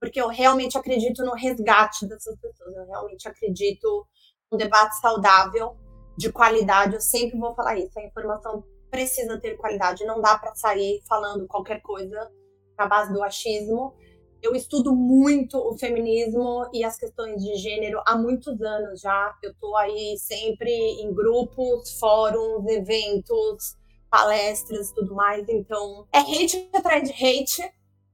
[0.00, 4.06] Porque eu realmente acredito no resgate dessas pessoas, eu realmente acredito
[4.50, 5.76] num debate saudável,
[6.16, 6.94] de qualidade.
[6.94, 11.46] Eu sempre vou falar isso, a informação precisa ter qualidade, não dá para sair falando
[11.46, 12.30] qualquer coisa
[12.76, 13.94] na base do achismo
[14.42, 19.34] eu estudo muito o feminismo e as questões de gênero há muitos anos já.
[19.40, 23.76] Eu estou aí sempre em grupos, fóruns, eventos,
[24.10, 25.48] palestras e tudo mais.
[25.48, 27.62] Então, é hate atrás de hate,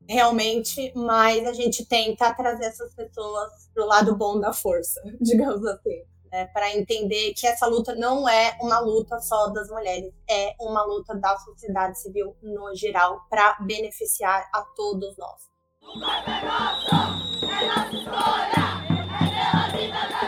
[0.06, 6.04] realmente, mas a gente tenta trazer essas pessoas pro lado bom da força, digamos assim.
[6.30, 10.84] Né, para entender que essa luta não é uma luta só das mulheres, é uma
[10.84, 15.48] luta da sociedade civil no geral para beneficiar a todos nós.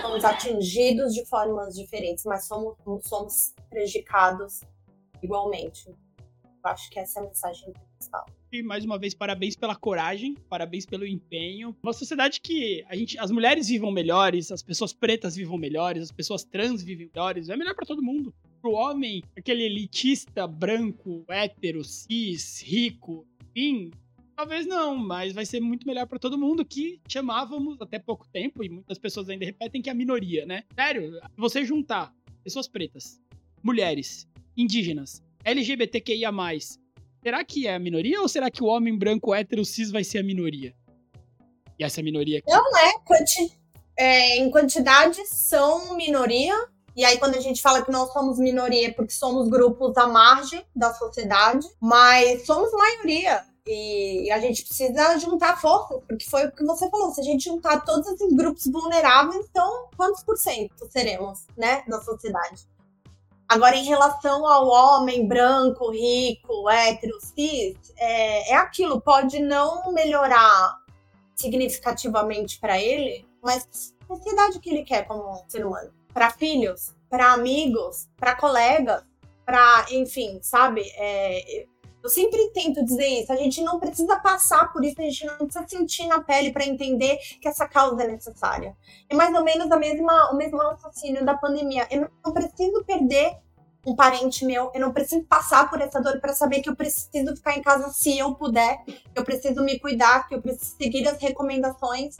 [0.00, 4.60] Somos atingidos de formas diferentes, mas somos, somos prejudicados
[5.22, 5.88] igualmente.
[5.88, 8.26] Eu acho que essa é a mensagem principal.
[8.52, 11.76] E mais uma vez, parabéns pela coragem, parabéns pelo empenho.
[11.82, 16.10] Uma sociedade que a gente, as mulheres vivam melhores, as pessoas pretas vivam melhores, as
[16.10, 18.34] pessoas trans vivem melhores, é melhor para todo mundo.
[18.60, 23.90] Pro homem, aquele elitista branco, hétero, cis, rico, enfim,
[24.40, 28.64] Talvez não, mas vai ser muito melhor para todo mundo que chamávamos até pouco tempo,
[28.64, 30.64] e muitas pessoas ainda repetem que é a minoria, né?
[30.74, 32.10] Sério, você juntar
[32.42, 33.20] pessoas pretas,
[33.62, 34.26] mulheres,
[34.56, 36.30] indígenas, LGBTQIA,
[37.22, 40.20] será que é a minoria ou será que o homem branco hétero cis vai ser
[40.20, 40.74] a minoria?
[41.78, 42.50] E essa minoria aqui?
[42.50, 43.52] Não é, quanti
[43.94, 46.56] é, em quantidade são minoria,
[46.96, 50.06] e aí, quando a gente fala que nós somos minoria, é porque somos grupos à
[50.06, 53.49] margem da sociedade, mas somos maioria.
[53.66, 57.44] E a gente precisa juntar forças, porque foi o que você falou, se a gente
[57.44, 62.66] juntar todos esses grupos vulneráveis, então quantos por cento seremos, né, da sociedade?
[63.48, 70.78] Agora, em relação ao homem branco, rico, hétero, cis, é, é aquilo, pode não melhorar
[71.34, 75.92] significativamente para ele, mas a sociedade que ele quer como ser humano.
[76.14, 79.02] Para filhos, para amigos, para colegas,
[79.44, 80.82] para, enfim, sabe?
[80.94, 81.66] É,
[82.02, 83.32] eu sempre tento dizer isso.
[83.32, 86.64] A gente não precisa passar por isso, a gente não precisa sentir na pele para
[86.64, 88.76] entender que essa causa é necessária.
[89.08, 91.86] É mais ou menos a mesma, o mesmo raciocínio da pandemia.
[91.90, 93.36] Eu não preciso perder
[93.86, 97.34] um parente meu, eu não preciso passar por essa dor para saber que eu preciso
[97.36, 101.08] ficar em casa se eu puder, que eu preciso me cuidar, que eu preciso seguir
[101.08, 102.16] as recomendações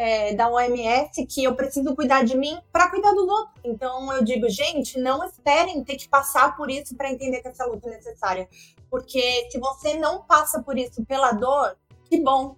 [0.00, 3.60] é, da OMS que eu preciso cuidar de mim para cuidar dos outros.
[3.62, 7.66] Então eu digo, gente, não esperem ter que passar por isso para entender que essa
[7.66, 8.48] luta é necessária.
[8.90, 12.56] Porque se você não passa por isso pela dor, que bom.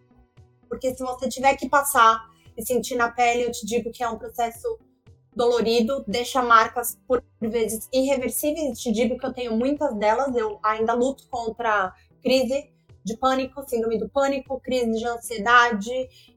[0.68, 2.24] Porque se você tiver que passar
[2.56, 4.78] e sentir na pele, eu te digo que é um processo
[5.34, 8.80] dolorido, deixa marcas por vezes irreversíveis.
[8.80, 12.72] Te digo que eu tenho muitas delas, eu ainda luto contra crise
[13.04, 15.90] de pânico, síndrome do pânico, crise de ansiedade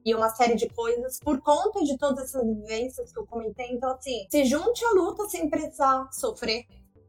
[0.03, 3.67] e uma série de coisas por conta de todas essas vivências que eu comentei.
[3.71, 6.65] Então, assim, se junte à luta sem precisar sofrer,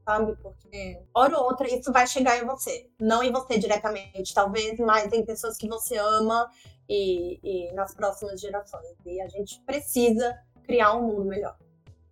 [0.06, 0.36] sabe?
[0.40, 2.88] Porque, hora ou outra, isso vai chegar em você.
[3.00, 6.48] Não em você diretamente, talvez, mas em pessoas que você ama
[6.88, 8.86] e, e nas próximas gerações.
[9.04, 11.58] E a gente precisa criar um mundo melhor.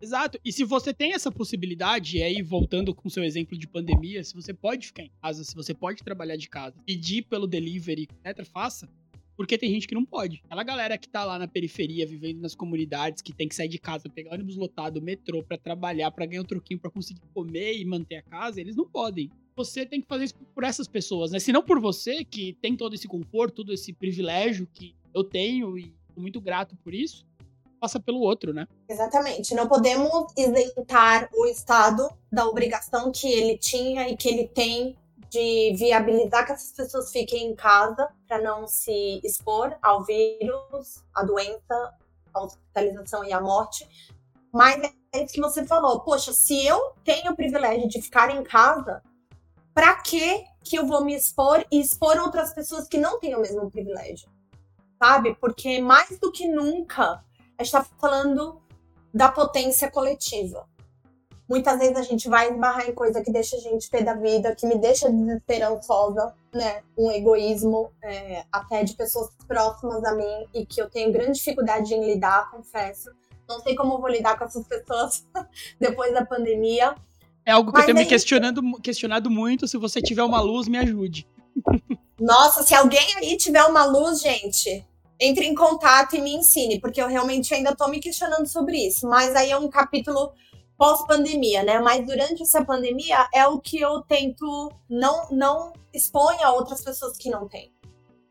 [0.00, 0.38] Exato.
[0.44, 4.22] E se você tem essa possibilidade, e aí voltando com o seu exemplo de pandemia,
[4.24, 8.08] se você pode ficar em casa, se você pode trabalhar de casa, pedir pelo delivery,
[8.24, 8.88] etc., faça.
[9.36, 10.42] Porque tem gente que não pode.
[10.44, 13.78] Aquela galera que tá lá na periferia, vivendo nas comunidades, que tem que sair de
[13.78, 17.84] casa, pegar ônibus lotado, metrô para trabalhar, para ganhar um troquinho, para conseguir comer e
[17.84, 19.30] manter a casa, eles não podem.
[19.56, 21.38] Você tem que fazer isso por essas pessoas, né?
[21.38, 25.78] Se não por você, que tem todo esse conforto, todo esse privilégio que eu tenho
[25.78, 27.24] e sou muito grato por isso,
[27.80, 28.66] passa pelo outro, né?
[28.88, 29.54] Exatamente.
[29.54, 34.96] Não podemos isentar o Estado da obrigação que ele tinha e que ele tem
[35.34, 41.24] de viabilizar que essas pessoas fiquem em casa para não se expor ao vírus, à
[41.24, 41.94] doença,
[42.32, 43.84] à hospitalização e à morte.
[44.52, 44.80] Mas
[45.12, 46.00] é isso que você falou.
[46.00, 49.02] Poxa, se eu tenho o privilégio de ficar em casa,
[49.74, 53.40] para que que eu vou me expor e expor outras pessoas que não têm o
[53.40, 54.28] mesmo privilégio?
[55.02, 55.34] Sabe?
[55.34, 57.24] Porque mais do que nunca,
[57.58, 58.62] a gente está falando
[59.12, 60.66] da potência coletiva.
[61.48, 64.54] Muitas vezes a gente vai esbarrar em coisa que deixa a gente pé da vida,
[64.54, 66.82] que me deixa desesperançosa, né?
[66.96, 71.92] Um egoísmo é, até de pessoas próximas a mim e que eu tenho grande dificuldade
[71.92, 73.10] em lidar, confesso.
[73.46, 75.26] Não sei como eu vou lidar com essas pessoas
[75.78, 76.94] depois da pandemia.
[77.44, 79.68] É algo que Mas eu tenho me questionando, questionado muito.
[79.68, 81.28] Se você tiver uma luz, me ajude.
[82.18, 84.82] Nossa, se alguém aí tiver uma luz, gente,
[85.20, 89.06] entre em contato e me ensine, porque eu realmente ainda tô me questionando sobre isso.
[89.06, 90.32] Mas aí é um capítulo
[90.76, 91.78] pós-pandemia, né?
[91.78, 97.16] Mas durante essa pandemia é o que eu tento não não expõe a outras pessoas
[97.16, 97.72] que não têm.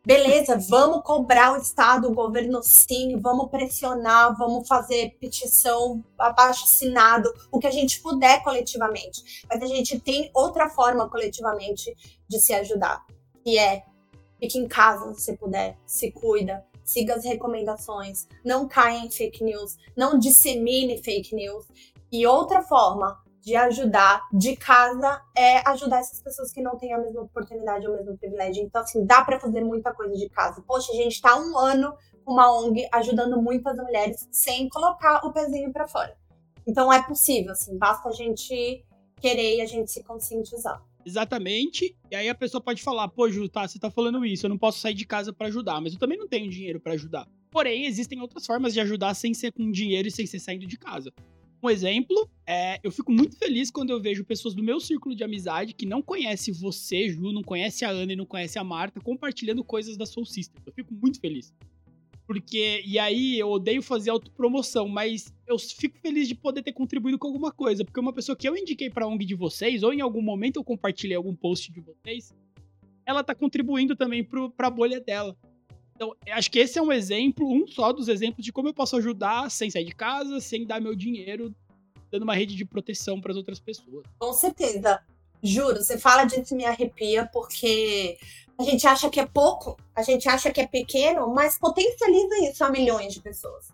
[0.05, 7.33] Beleza, vamos cobrar o Estado, o governo sim, vamos pressionar, vamos fazer petição, abaixo assinado,
[7.49, 9.45] o que a gente puder coletivamente.
[9.49, 11.95] Mas a gente tem outra forma coletivamente
[12.27, 13.05] de se ajudar,
[13.45, 13.83] que é
[14.41, 19.77] fique em casa se puder, se cuida, siga as recomendações, não caia em fake news,
[19.95, 21.65] não dissemine fake news.
[22.13, 26.97] E outra forma de ajudar de casa é ajudar essas pessoas que não têm a
[26.99, 28.63] mesma oportunidade ou o mesmo privilégio.
[28.63, 30.61] Então, assim, dá para fazer muita coisa de casa.
[30.61, 31.91] Poxa, a gente tá um ano
[32.23, 36.15] com uma ONG ajudando muitas mulheres sem colocar o pezinho para fora.
[36.67, 38.85] Então, é possível, assim, basta a gente
[39.19, 40.79] querer e a gente se conscientizar.
[41.03, 41.97] Exatamente.
[42.11, 44.57] E aí a pessoa pode falar: pô, Ju, tá, você tá falando isso, eu não
[44.57, 47.27] posso sair de casa para ajudar, mas eu também não tenho dinheiro para ajudar.
[47.49, 50.77] Porém, existem outras formas de ajudar sem ser com dinheiro e sem ser saindo de
[50.77, 51.11] casa.
[51.63, 55.23] Um exemplo é, eu fico muito feliz quando eu vejo pessoas do meu círculo de
[55.23, 58.99] amizade que não conhece você, Ju, não conhece a Ana e não conhece a Marta,
[58.99, 60.61] compartilhando coisas da Soul Sister.
[60.65, 61.53] Eu fico muito feliz.
[62.27, 67.17] Porque, e aí, eu odeio fazer autopromoção, mas eu fico feliz de poder ter contribuído
[67.17, 67.85] com alguma coisa.
[67.85, 70.63] Porque uma pessoa que eu indiquei pra ONG de vocês, ou em algum momento eu
[70.63, 72.33] compartilhei algum post de vocês,
[73.05, 75.37] ela tá contribuindo também pro, pra bolha dela.
[76.03, 78.97] Então, acho que esse é um exemplo, um só dos exemplos de como eu posso
[78.97, 81.55] ajudar sem sair de casa, sem dar meu dinheiro,
[82.11, 84.05] dando uma rede de proteção para as outras pessoas.
[84.19, 85.01] Com certeza.
[85.41, 88.17] Juro, você fala disso e me arrepia, porque
[88.59, 92.63] a gente acha que é pouco, a gente acha que é pequeno, mas potencializa isso
[92.63, 93.69] a milhões de pessoas.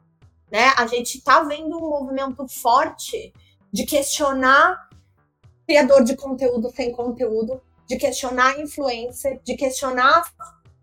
[0.51, 0.71] Né?
[0.77, 3.33] A gente está vendo um movimento forte
[3.71, 4.87] de questionar
[5.65, 10.23] criador de conteúdo sem conteúdo, de questionar influencer, de questionar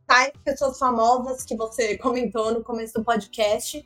[0.07, 3.85] tais pessoas famosas que você comentou no começo do podcast,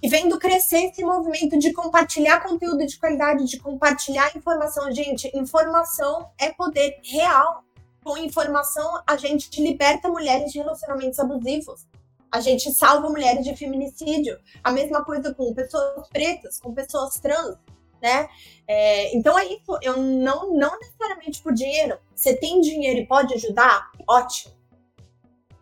[0.00, 4.92] e vendo crescer esse movimento de compartilhar conteúdo de qualidade, de compartilhar informação.
[4.92, 7.64] Gente, informação é poder real.
[8.04, 11.84] Com informação, a gente liberta mulheres de relacionamentos abusivos.
[12.30, 14.38] A gente salva mulheres de feminicídio.
[14.62, 17.56] A mesma coisa com pessoas pretas, com pessoas trans,
[18.00, 18.28] né?
[18.68, 19.78] É, então é isso.
[19.82, 21.98] Eu não, não necessariamente por dinheiro.
[22.14, 23.90] Você tem dinheiro e pode ajudar?
[24.08, 24.57] Ótimo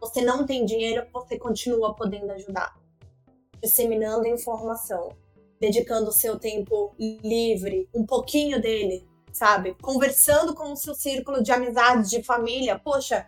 [0.07, 2.75] você não tem dinheiro, você continua podendo ajudar.
[3.61, 5.11] Disseminando informação,
[5.61, 9.75] dedicando o seu tempo livre, um pouquinho dele, sabe?
[9.83, 12.79] Conversando com o seu círculo de amizades, de família.
[12.79, 13.27] Poxa,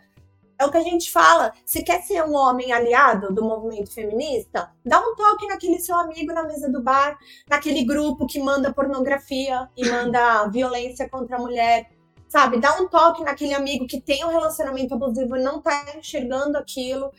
[0.58, 1.52] é o que a gente fala.
[1.64, 6.32] Se quer ser um homem aliado do movimento feminista, dá um toque naquele seu amigo
[6.32, 11.97] na mesa do bar, naquele grupo que manda pornografia e manda violência contra a mulher
[12.28, 12.60] sabe?
[12.60, 17.10] Dá um toque naquele amigo que tem um relacionamento abusivo e não tá enxergando aquilo.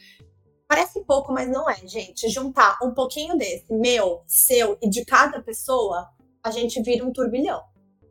[0.68, 2.30] Parece pouco, mas não é, gente.
[2.30, 6.08] Juntar um pouquinho desse, meu, seu e de cada pessoa,
[6.44, 7.62] a gente vira um turbilhão.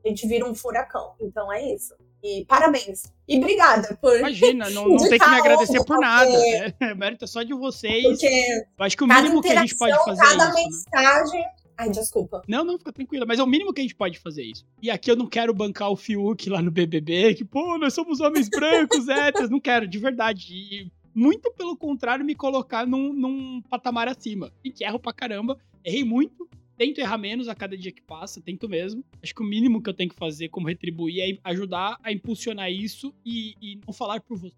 [0.04, 1.14] A gente vira um furacão.
[1.20, 1.94] Então é isso.
[2.22, 3.02] E parabéns.
[3.28, 4.18] E obrigada por.
[4.18, 6.28] Imagina, não, não tem que me agradecer por nada.
[6.30, 6.94] Né?
[6.96, 8.02] Mérito é só de vocês.
[8.02, 10.20] Porque acho que o mínimo que a gente pode fazer.
[10.20, 11.00] Cada é isso, né?
[11.00, 11.40] mensagem.
[11.40, 11.57] Né?
[11.78, 12.42] Ai, desculpa.
[12.48, 13.24] Não, não, fica tranquila.
[13.24, 14.66] Mas é o mínimo que a gente pode fazer isso.
[14.82, 18.18] E aqui eu não quero bancar o Fiuk lá no BBB, que, pô, nós somos
[18.20, 19.48] homens brancos, héteros.
[19.48, 20.52] Não quero, de verdade.
[20.52, 24.52] E muito pelo contrário, me colocar num, num patamar acima.
[24.64, 25.56] E que erro pra caramba.
[25.84, 26.48] Errei muito.
[26.76, 29.04] Tento errar menos a cada dia que passa, tento mesmo.
[29.22, 32.70] Acho que o mínimo que eu tenho que fazer como retribuir é ajudar a impulsionar
[32.70, 34.54] isso e, e não falar por você.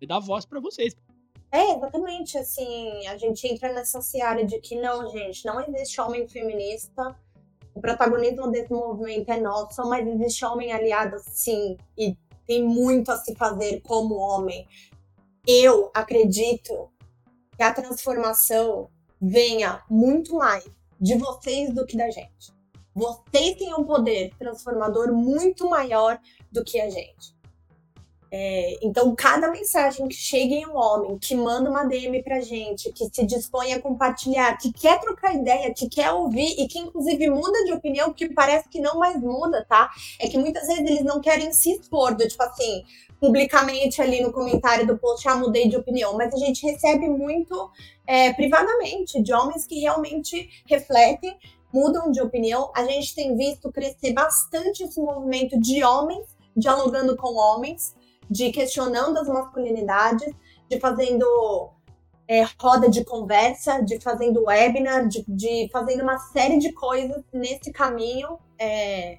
[0.00, 0.96] E dar voz para vocês.
[1.52, 6.28] É, exatamente, assim, a gente entra nessa seara de que não, gente, não existe homem
[6.28, 7.16] feminista,
[7.74, 13.16] o protagonismo desse movimento é nosso, mas existe homem aliado sim, e tem muito a
[13.16, 14.66] se fazer como homem.
[15.46, 16.90] Eu acredito
[17.56, 18.88] que a transformação
[19.20, 20.64] venha muito mais
[21.00, 22.52] de vocês do que da gente.
[22.94, 27.34] Vocês têm um poder transformador muito maior do que a gente.
[28.32, 32.92] É, então, cada mensagem que chega em um homem, que manda uma DM pra gente,
[32.92, 37.28] que se dispõe a compartilhar, que quer trocar ideia, que quer ouvir e que inclusive
[37.28, 39.90] muda de opinião, porque parece que não mais muda, tá?
[40.20, 42.84] É que muitas vezes eles não querem se expor, do, tipo assim,
[43.18, 47.68] publicamente ali no comentário do post, ah, mudei de opinião, mas a gente recebe muito
[48.06, 51.36] é, privadamente de homens que realmente refletem,
[51.72, 52.70] mudam de opinião.
[52.76, 57.98] A gente tem visto crescer bastante esse movimento de homens dialogando com homens
[58.30, 60.32] de questionando as masculinidades,
[60.68, 61.26] de fazendo
[62.28, 67.72] é, roda de conversa, de fazendo webinar, de, de, fazendo uma série de coisas nesse
[67.72, 68.38] caminho.
[68.56, 69.18] É,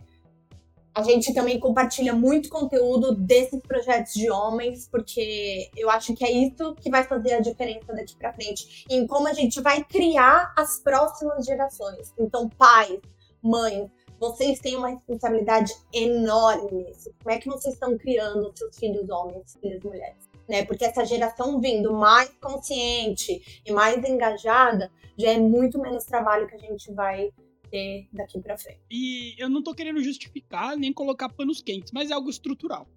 [0.94, 6.32] a gente também compartilha muito conteúdo desses projetos de homens, porque eu acho que é
[6.32, 10.54] isso que vai fazer a diferença daqui para frente, em como a gente vai criar
[10.58, 12.14] as próximas gerações.
[12.18, 13.00] Então, pais,
[13.42, 13.90] mães,
[14.22, 17.12] vocês têm uma responsabilidade enorme nisso.
[17.24, 20.30] Como é que vocês estão criando seus filhos homens, filhas mulheres?
[20.48, 20.64] Né?
[20.64, 26.54] Porque essa geração vindo mais consciente e mais engajada já é muito menos trabalho que
[26.54, 27.32] a gente vai
[27.72, 28.80] ter daqui para frente.
[28.92, 32.88] E eu não tô querendo justificar nem colocar panos quentes, mas é algo estrutural.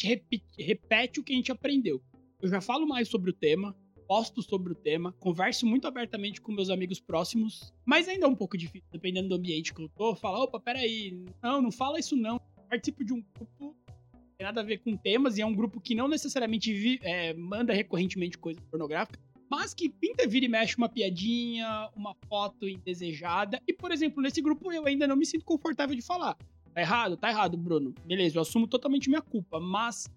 [0.00, 2.00] Repete, repete o que a gente aprendeu.
[2.40, 6.52] Eu já falo mais sobre o tema, posto sobre o tema, converso muito abertamente com
[6.52, 10.14] meus amigos próximos, mas ainda é um pouco difícil, dependendo do ambiente que eu tô,
[10.14, 12.40] falar, opa, peraí, não, não fala isso não.
[12.68, 15.80] participo de um grupo que tem nada a ver com temas, e é um grupo
[15.80, 20.76] que não necessariamente vi, é, manda recorrentemente coisas pornográficas, mas que pinta, vira e mexe
[20.76, 25.44] uma piadinha, uma foto indesejada, e, por exemplo, nesse grupo eu ainda não me sinto
[25.44, 26.36] confortável de falar.
[26.72, 27.16] Tá errado?
[27.18, 27.94] Tá errado, Bruno.
[28.06, 30.10] Beleza, eu assumo totalmente minha culpa, mas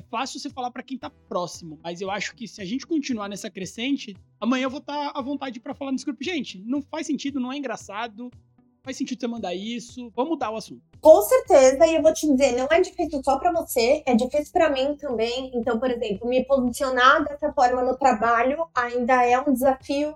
[0.00, 2.86] é fácil você falar para quem tá próximo, mas eu acho que se a gente
[2.86, 6.24] continuar nessa crescente, amanhã eu vou estar tá à vontade para falar nesse grupo.
[6.24, 8.30] Gente, não faz sentido, não é engraçado,
[8.82, 10.82] faz sentido você mandar isso, vamos mudar o assunto.
[11.00, 14.52] Com certeza, e eu vou te dizer, não é difícil só para você, é difícil
[14.52, 15.50] para mim também.
[15.54, 20.14] Então, por exemplo, me posicionar dessa forma no trabalho ainda é um desafio,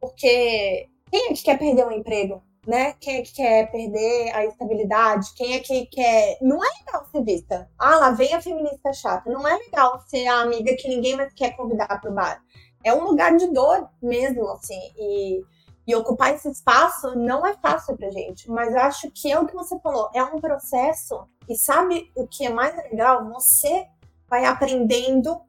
[0.00, 2.42] porque quem é que quer perder um emprego?
[2.66, 2.94] Né?
[3.00, 5.32] Quem é que quer perder a estabilidade?
[5.34, 6.38] Quem é que quer.
[6.40, 7.70] Não é legal ser vista.
[7.78, 9.30] Ah, lá vem a feminista chata.
[9.30, 12.42] Não é legal ser a amiga que ninguém mais quer convidar para o bar.
[12.84, 14.80] É um lugar de dor mesmo, assim.
[14.96, 15.42] E,
[15.86, 18.50] e ocupar esse espaço não é fácil pra gente.
[18.50, 20.10] Mas eu acho que é o que você falou.
[20.14, 21.26] É um processo.
[21.48, 23.28] E sabe o que é mais legal?
[23.32, 23.86] Você
[24.28, 25.40] vai aprendendo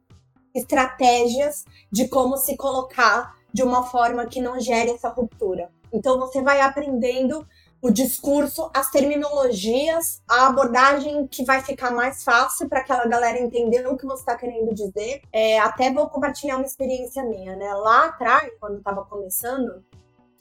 [0.56, 5.70] estratégias de como se colocar de uma forma que não gere essa ruptura.
[5.92, 7.46] Então você vai aprendendo
[7.82, 13.88] o discurso, as terminologias, a abordagem que vai ficar mais fácil para aquela galera entender
[13.88, 15.22] o que você está querendo dizer.
[15.32, 17.74] É, até vou compartilhar uma experiência minha, né?
[17.76, 19.84] Lá atrás, quando estava começando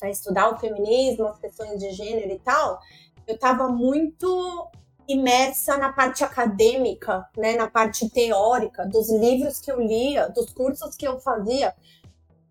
[0.03, 2.81] a estudar o feminismo, as questões de gênero e tal,
[3.27, 4.69] eu estava muito
[5.09, 10.95] imersa na parte acadêmica, né, na parte teórica, dos livros que eu lia, dos cursos
[10.97, 11.75] que eu fazia,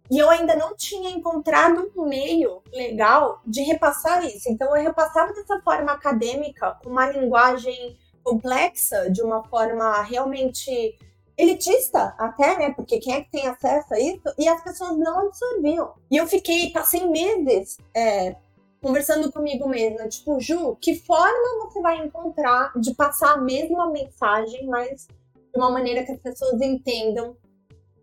[0.09, 4.49] e eu ainda não tinha encontrado um meio legal de repassar isso.
[4.49, 10.97] Então eu repassava dessa forma acadêmica, com uma linguagem complexa, de uma forma realmente
[11.37, 12.73] elitista até, né?
[12.73, 14.23] Porque quem é que tem acesso a isso?
[14.37, 15.93] E as pessoas não absorviam.
[16.09, 18.35] E eu fiquei, passei meses é,
[18.81, 24.65] conversando comigo mesma, tipo, Ju, que forma você vai encontrar de passar a mesma mensagem,
[24.67, 27.35] mas de uma maneira que as pessoas entendam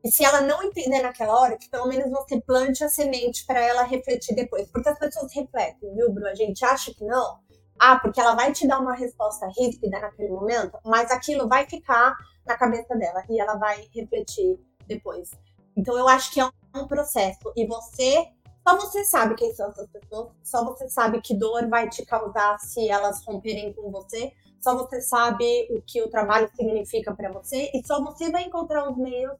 [0.04, 3.58] e se ela não entender naquela hora, que pelo menos você plante a semente para
[3.58, 4.70] ela refletir depois.
[4.70, 6.28] Porque as pessoas refletem, viu, Bruno?
[6.28, 7.38] A gente acha que não.
[7.80, 12.14] Ah, porque ela vai te dar uma resposta ríspida naquele momento, mas aquilo vai ficar
[12.46, 15.30] na cabeça dela e ela vai refletir depois.
[15.74, 17.50] Então eu acho que é um processo.
[17.56, 18.28] E você,
[18.66, 22.58] só você sabe quem são essas pessoas, só você sabe que dor vai te causar
[22.58, 27.70] se elas romperem com você, só você sabe o que o trabalho significa para você
[27.72, 29.34] e só você vai encontrar os meios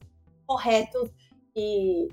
[0.46, 1.10] corretos
[1.54, 2.08] e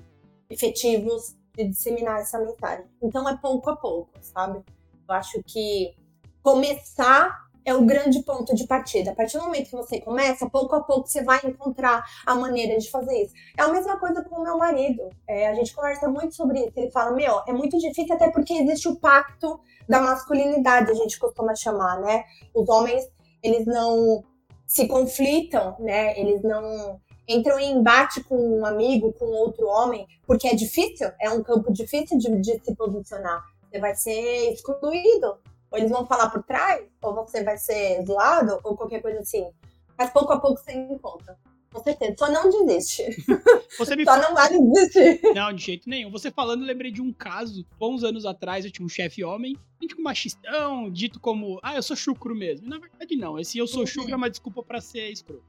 [0.48, 2.86] efetivos de disseminar essa mensagem.
[3.02, 4.62] Então é pouco a pouco, sabe?
[5.08, 5.94] Eu acho que
[6.42, 9.12] começar é o grande ponto de partida.
[9.12, 12.78] A partir do momento que você começa, pouco a pouco você vai encontrar a maneira
[12.78, 13.34] de fazer isso.
[13.56, 15.08] É a mesma coisa com o meu marido.
[15.28, 16.72] É, a gente conversa muito sobre isso.
[16.76, 21.18] Ele fala: Meu, é muito difícil, até porque existe o pacto da masculinidade, a gente
[21.18, 22.24] costuma chamar, né?
[22.54, 23.04] Os homens,
[23.42, 24.24] eles não
[24.66, 26.18] se conflitam, né?
[26.18, 31.30] Eles não entram em embate com um amigo, com outro homem, porque é difícil, é
[31.30, 33.44] um campo difícil de, de se posicionar.
[33.70, 35.38] Você vai ser excluído,
[35.70, 39.50] ou eles vão falar por trás, ou você vai ser zoado, ou qualquer coisa assim.
[39.96, 41.36] Mas pouco a pouco você encontra.
[41.72, 42.14] Com certeza.
[42.18, 43.02] Só não desiste.
[43.78, 45.22] Você me Só não vai desistir.
[45.34, 46.10] Não, de jeito nenhum.
[46.10, 47.64] Você falando, eu lembrei de um caso.
[47.78, 51.82] Bons anos atrás, eu tinha um chefe homem, gente com machistão, dito como, ah, eu
[51.82, 52.68] sou chucro mesmo.
[52.68, 53.38] Na verdade, não.
[53.38, 55.42] Esse eu sou chucro é uma desculpa para ser escroto.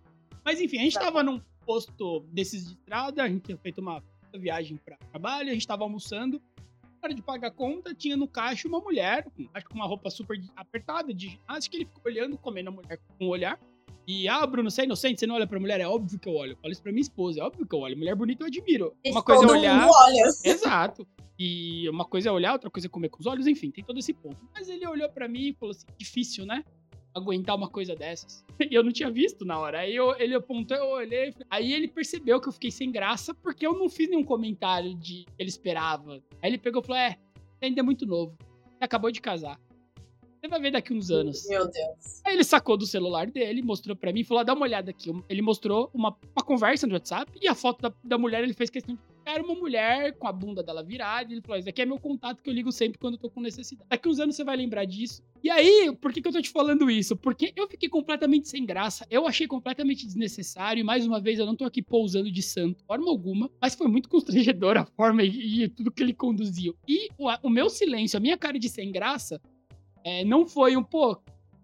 [0.45, 1.01] Mas enfim, a gente tá.
[1.01, 4.03] tava num posto desses de estrada, a gente tinha feito uma
[4.33, 6.41] viagem para trabalho, a gente tava almoçando.
[6.83, 9.85] Na hora de pagar a conta, tinha no caixa uma mulher, acho que com uma
[9.85, 13.59] roupa super apertada de ginástica, que ele ficou olhando, comendo a mulher com um olhar.
[14.05, 15.79] E, ah, Bruno, você é inocente, você não olha pra mulher?
[15.79, 16.51] É óbvio que eu olho.
[16.53, 17.97] Eu falo isso pra minha esposa, é óbvio que eu olho.
[17.97, 18.93] Mulher bonita eu admiro.
[19.05, 19.87] Uma coisa é olhar.
[20.43, 21.07] Exato.
[21.39, 23.97] E uma coisa é olhar, outra coisa é comer com os olhos, enfim, tem todo
[23.97, 24.37] esse ponto.
[24.53, 26.63] Mas ele olhou para mim e falou assim: difícil, né?
[27.15, 28.43] Aguentar uma coisa dessas.
[28.69, 29.79] E eu não tinha visto na hora.
[29.79, 31.33] Aí eu, ele apontou, eu olhei.
[31.49, 35.25] Aí ele percebeu que eu fiquei sem graça porque eu não fiz nenhum comentário de
[35.25, 36.21] que ele esperava.
[36.41, 37.17] Aí ele pegou e falou: é,
[37.61, 38.37] ainda é muito novo.
[38.39, 39.59] Você acabou de casar.
[40.43, 41.47] Você vai ver daqui uns anos.
[41.47, 42.21] Meu Deus.
[42.25, 44.91] Aí ele sacou do celular dele, mostrou para mim e falou: ah, dá uma olhada
[44.91, 45.09] aqui.
[45.29, 48.69] Ele mostrou uma, uma conversa no WhatsApp e a foto da, da mulher ele fez
[48.69, 49.01] questão de.
[49.25, 51.31] Era uma mulher com a bunda dela virada.
[51.31, 53.29] E ele falou: Esse aqui é meu contato que eu ligo sempre quando eu tô
[53.29, 53.87] com necessidade.
[53.89, 55.23] Daqui uns anos você vai lembrar disso.
[55.43, 57.15] E aí, por que, que eu tô te falando isso?
[57.15, 59.05] Porque eu fiquei completamente sem graça.
[59.09, 60.81] Eu achei completamente desnecessário.
[60.81, 63.49] E mais uma vez, eu não tô aqui pousando de santo, forma alguma.
[63.61, 66.75] Mas foi muito constrangedor a forma e, e tudo que ele conduziu.
[66.87, 69.41] E o, o meu silêncio, a minha cara de sem graça,
[70.03, 71.17] é, não foi um, pô.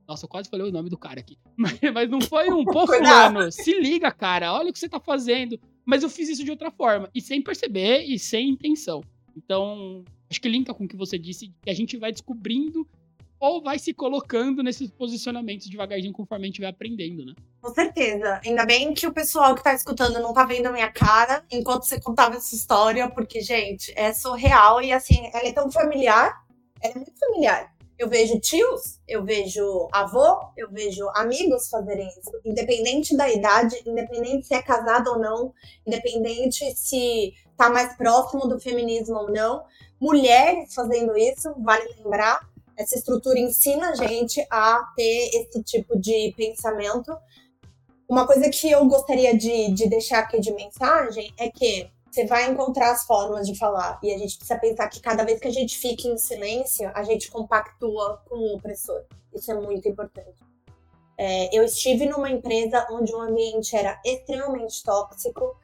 [0.07, 1.37] Nossa, eu quase falei o nome do cara aqui.
[1.55, 4.99] Mas, mas não foi um, pô, fulano, se liga, cara, olha o que você tá
[4.99, 5.59] fazendo.
[5.89, 9.03] Mas eu fiz isso de outra forma, e sem perceber e sem intenção.
[9.35, 12.87] Então, acho que linka com o que você disse, que a gente vai descobrindo
[13.39, 17.33] ou vai se colocando nesses posicionamentos devagarzinho conforme a gente vai aprendendo, né?
[17.59, 18.39] Com certeza.
[18.45, 21.85] Ainda bem que o pessoal que tá escutando não tá vendo a minha cara enquanto
[21.85, 26.45] você contava essa história, porque, gente, é surreal e assim, ela é tão familiar.
[26.83, 27.75] Ela é muito familiar.
[27.99, 34.47] Eu vejo tios, eu vejo avô, eu vejo amigos fazerem isso, independente da idade, independente
[34.47, 35.53] se é casado ou não,
[35.85, 39.65] independente se tá mais próximo do feminismo ou não.
[39.99, 42.39] Mulheres fazendo isso, vale lembrar,
[42.77, 47.13] essa estrutura ensina a gente a ter esse tipo de pensamento.
[48.07, 52.49] Uma coisa que eu gostaria de, de deixar aqui de mensagem é que você vai
[52.49, 53.99] encontrar as formas de falar.
[54.01, 57.03] E a gente precisa pensar que cada vez que a gente fica em silêncio, a
[57.03, 59.03] gente compactua com o opressor.
[59.33, 60.43] Isso é muito importante.
[61.17, 65.55] É, eu estive numa empresa onde o ambiente era extremamente tóxico.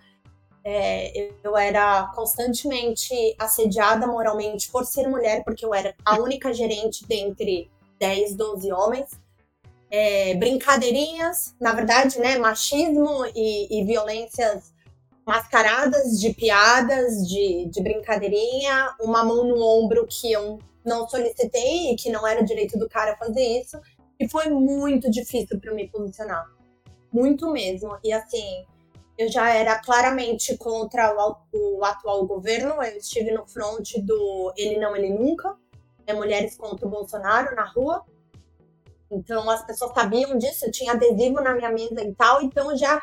[0.64, 7.06] É, eu era constantemente assediada moralmente por ser mulher, porque eu era a única gerente
[7.08, 9.10] dentre 10, 12 homens.
[9.90, 14.75] É, brincadeirinhas, na verdade, né, machismo e, e violências
[15.26, 21.96] mascaradas de piadas, de, de brincadeirinha, uma mão no ombro que eu não solicitei e
[21.96, 23.80] que não era direito do cara fazer isso.
[24.20, 26.46] E foi muito difícil para me posicionar.
[27.12, 27.98] Muito mesmo.
[28.04, 28.66] E assim,
[29.18, 32.82] eu já era claramente contra o, o, atual governo.
[32.84, 35.58] Eu estive no front do Ele Não, Ele Nunca.
[36.06, 38.06] É Mulheres contra o Bolsonaro na rua.
[39.10, 42.42] Então as pessoas sabiam disso, eu tinha adesivo na minha mesa e tal.
[42.42, 43.02] Então já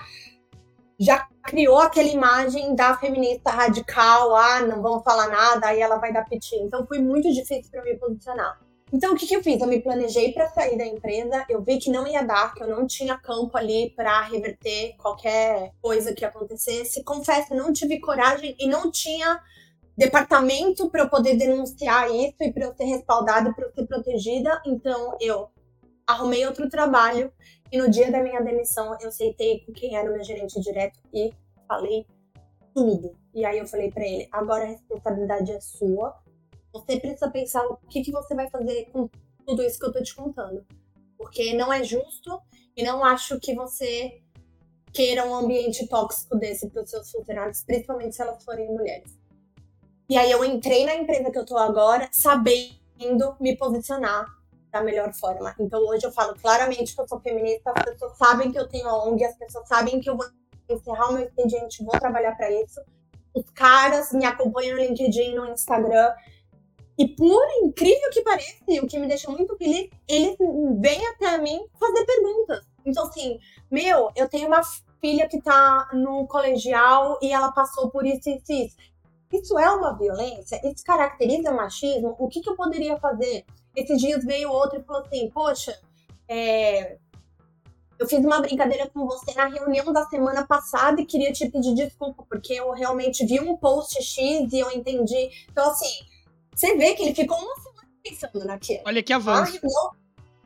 [0.98, 6.12] já criou aquela imagem da feminista radical, ah, não vamos falar nada, aí ela vai
[6.12, 6.56] dar piti.
[6.56, 8.58] Então foi muito difícil para me posicionar.
[8.92, 9.60] Então o que, que eu fiz?
[9.60, 12.68] Eu me planejei para sair da empresa, eu vi que não ia dar, que eu
[12.68, 17.02] não tinha campo ali para reverter qualquer coisa que acontecesse.
[17.02, 19.40] Confesso, não tive coragem e não tinha
[19.96, 24.60] departamento para eu poder denunciar isso e para eu ser respaldada para eu ser protegida.
[24.66, 25.48] Então eu
[26.06, 27.32] arrumei outro trabalho
[27.70, 31.00] e no dia da minha demissão eu aceitei com quem era o meu gerente direto
[31.12, 31.32] e
[31.66, 32.06] falei
[32.74, 33.16] tudo.
[33.34, 36.14] E aí eu falei para ele: agora a responsabilidade é sua.
[36.72, 39.08] Você precisa pensar o que, que você vai fazer com
[39.46, 40.64] tudo isso que eu tô te contando.
[41.16, 42.40] Porque não é justo
[42.76, 44.20] e não acho que você
[44.92, 49.18] queira um ambiente tóxico desse para os seus funcionários, principalmente se elas forem mulheres.
[50.08, 54.26] E aí eu entrei na empresa que eu tô agora, sabendo me posicionar
[54.72, 55.54] da melhor forma.
[55.60, 58.88] Então hoje eu falo claramente que eu sou feminista, as pessoas sabem que eu tenho
[58.88, 60.26] a ONG, as pessoas sabem que eu vou
[60.68, 62.80] encerrar o meu expediente, vou trabalhar para isso.
[63.34, 66.12] Os caras me acompanham no LinkedIn, no Instagram.
[66.98, 70.36] E por incrível que pareça, o que me deixa muito feliz, eles
[70.78, 72.64] vêm até mim fazer perguntas.
[72.84, 73.38] Então, assim,
[73.70, 74.62] meu, eu tenho uma
[75.00, 78.76] filha que tá no colegial e ela passou por isso e isso.
[79.32, 80.60] Isso é uma violência?
[80.62, 82.14] Isso caracteriza machismo?
[82.18, 83.46] O que, que eu poderia fazer?
[83.74, 85.78] Esses dias veio outro e falou assim: Poxa,
[86.28, 86.96] é...
[87.98, 91.74] eu fiz uma brincadeira com você na reunião da semana passada e queria te pedir
[91.74, 95.30] desculpa, porque eu realmente vi um post X e eu entendi.
[95.50, 96.04] Então, assim,
[96.54, 98.82] você vê que ele ficou uma semana pensando naquilo.
[98.86, 99.58] Olha que avanço.
[99.64, 100.02] Ah,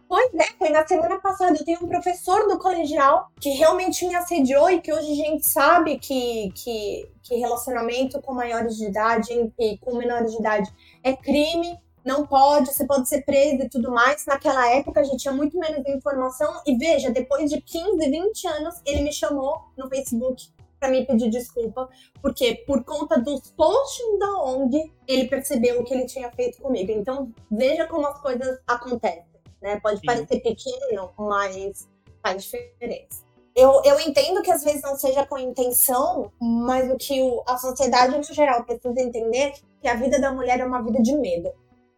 [0.09, 1.57] Pois é, foi na semana passada.
[1.59, 5.49] Eu tenho um professor do colegial que realmente me assediou e que hoje a gente
[5.49, 10.73] sabe que, que, que relacionamento com maiores de idade e com menores de idade
[11.03, 11.77] é crime,
[12.07, 14.25] não pode, você pode ser preso e tudo mais.
[14.27, 16.63] Naquela época a gente tinha muito menos informação.
[16.67, 20.49] E veja, depois de 15, 20 anos, ele me chamou no Facebook
[20.79, 21.89] para me pedir desculpa,
[22.21, 26.93] porque por conta dos posts da ONG, ele percebeu o que ele tinha feito comigo.
[26.93, 29.37] Então, veja como as coisas acontecem
[29.67, 29.81] né?
[29.81, 30.07] Pode Sim.
[30.07, 31.89] parecer pequeno, mas
[32.23, 33.27] faz diferença.
[33.55, 37.57] Eu, eu entendo que às vezes não seja com intenção, mas o que o, a
[37.57, 41.15] sociedade no geral precisa entender é que a vida da mulher é uma vida de
[41.17, 41.51] medo.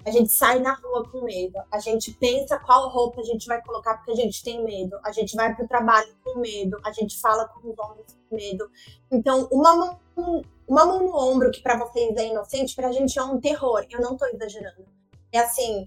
[0.05, 3.63] A gente sai na rua com medo, a gente pensa qual roupa a gente vai
[3.63, 6.93] colocar porque a gente tem medo, a gente vai para o trabalho com medo, a
[6.93, 8.71] gente fala com os homens com medo.
[9.11, 13.19] Então, uma mão, uma mão no ombro, que para vocês é inocente, para a gente
[13.19, 13.85] é um terror.
[13.91, 14.87] Eu não estou exagerando.
[15.33, 15.87] É assim,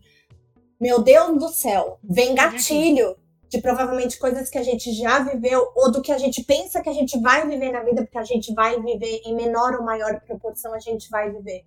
[0.79, 3.15] meu Deus do céu, vem gatilho
[3.47, 6.89] de provavelmente coisas que a gente já viveu ou do que a gente pensa que
[6.89, 10.19] a gente vai viver na vida, porque a gente vai viver em menor ou maior
[10.21, 11.65] proporção, a gente vai viver.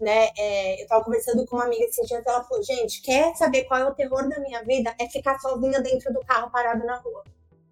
[0.00, 0.28] Né?
[0.36, 3.80] É, eu tava conversando com uma amiga esses dias, ela falou: gente, quer saber qual
[3.80, 4.94] é o terror da minha vida?
[4.98, 7.24] É ficar sozinha dentro do carro parado na rua.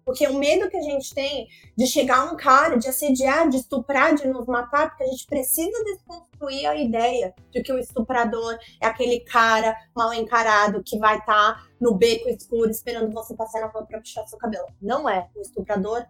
[0.05, 4.13] Porque o medo que a gente tem de chegar um cara, de assediar, de estuprar,
[4.13, 8.85] de nos matar, porque a gente precisa desconstruir a ideia de que o estuprador é
[8.85, 13.67] aquele cara mal encarado que vai estar tá no beco escuro esperando você passar na
[13.67, 14.67] rua para puxar seu cabelo.
[14.79, 15.27] Não é.
[15.35, 16.05] O estuprador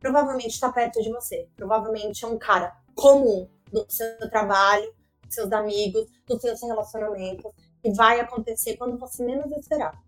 [0.00, 1.46] provavelmente está perto de você.
[1.54, 4.92] Provavelmente é um cara comum do seu trabalho,
[5.30, 7.52] dos seus amigos, dos seus relacionamentos,
[7.82, 9.98] que vai acontecer quando você menos esperar.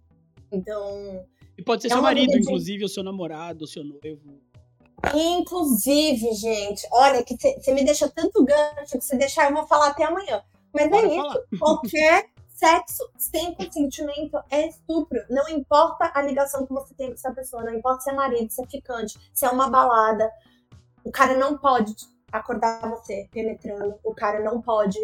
[0.51, 1.25] Então,
[1.57, 4.21] e pode ser é seu marido, inclusive, ou seu namorado, ou seu noivo.
[5.15, 9.89] Inclusive, gente, olha, que você me deixa tanto gancho que se deixar eu vou falar
[9.89, 10.43] até amanhã.
[10.73, 11.29] Mas Bora é falar.
[11.29, 11.43] isso.
[11.59, 15.21] Qualquer sexo sem consentimento é estupro.
[15.29, 18.51] Não importa a ligação que você tem com essa pessoa, não importa se é marido,
[18.51, 20.31] se é ficante, se é uma balada.
[21.05, 21.95] O cara não pode
[22.33, 23.95] acordar você penetrando.
[24.03, 24.99] O cara não pode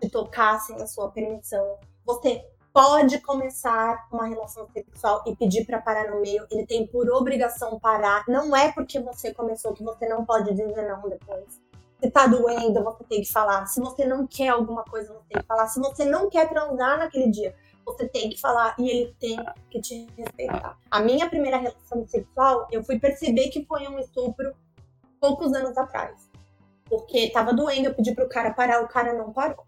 [0.00, 1.78] te tocar sem a sua permissão.
[2.04, 7.08] Você pode começar uma relação sexual e pedir para parar no meio, ele tem por
[7.08, 8.24] obrigação parar.
[8.26, 11.62] Não é porque você começou que você não pode dizer não depois.
[12.02, 13.66] Se tá doendo, você tem que falar.
[13.66, 15.68] Se você não quer alguma coisa, você tem que falar.
[15.68, 17.54] Se você não quer transar naquele dia,
[17.86, 19.36] você tem que falar e ele tem
[19.70, 20.76] que te respeitar.
[20.90, 24.52] A minha primeira relação sexual, eu fui perceber que foi um estupro
[25.20, 26.28] poucos anos atrás.
[26.88, 29.64] Porque tava doendo, eu pedi pro cara parar, o cara não parou.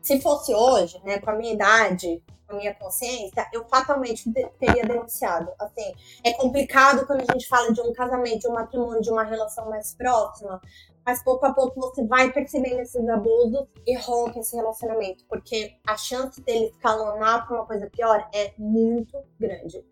[0.00, 4.84] Se fosse hoje, né, com a minha idade, com a minha consciência, eu fatalmente teria
[4.84, 5.50] denunciado.
[5.58, 5.94] Assim,
[6.24, 9.70] é complicado quando a gente fala de um casamento, de um matrimônio, de uma relação
[9.70, 10.60] mais próxima,
[11.04, 15.96] mas pouco a pouco você vai percebendo esses abusos e rompe esse relacionamento, porque a
[15.96, 19.84] chance dele escalonar para uma coisa pior é muito grande.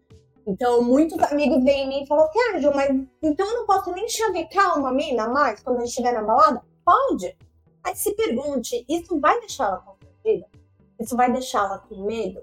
[0.51, 2.91] Então, muitos amigos vêm em mim e falam assim, ah, mas
[3.23, 6.61] então eu não posso nem chavecar uma mina mais quando a gente estiver na balada?
[6.85, 7.37] Pode.
[7.85, 10.47] Mas se pergunte, isso vai deixar ela vida?
[10.99, 12.43] Isso vai deixá-la com medo?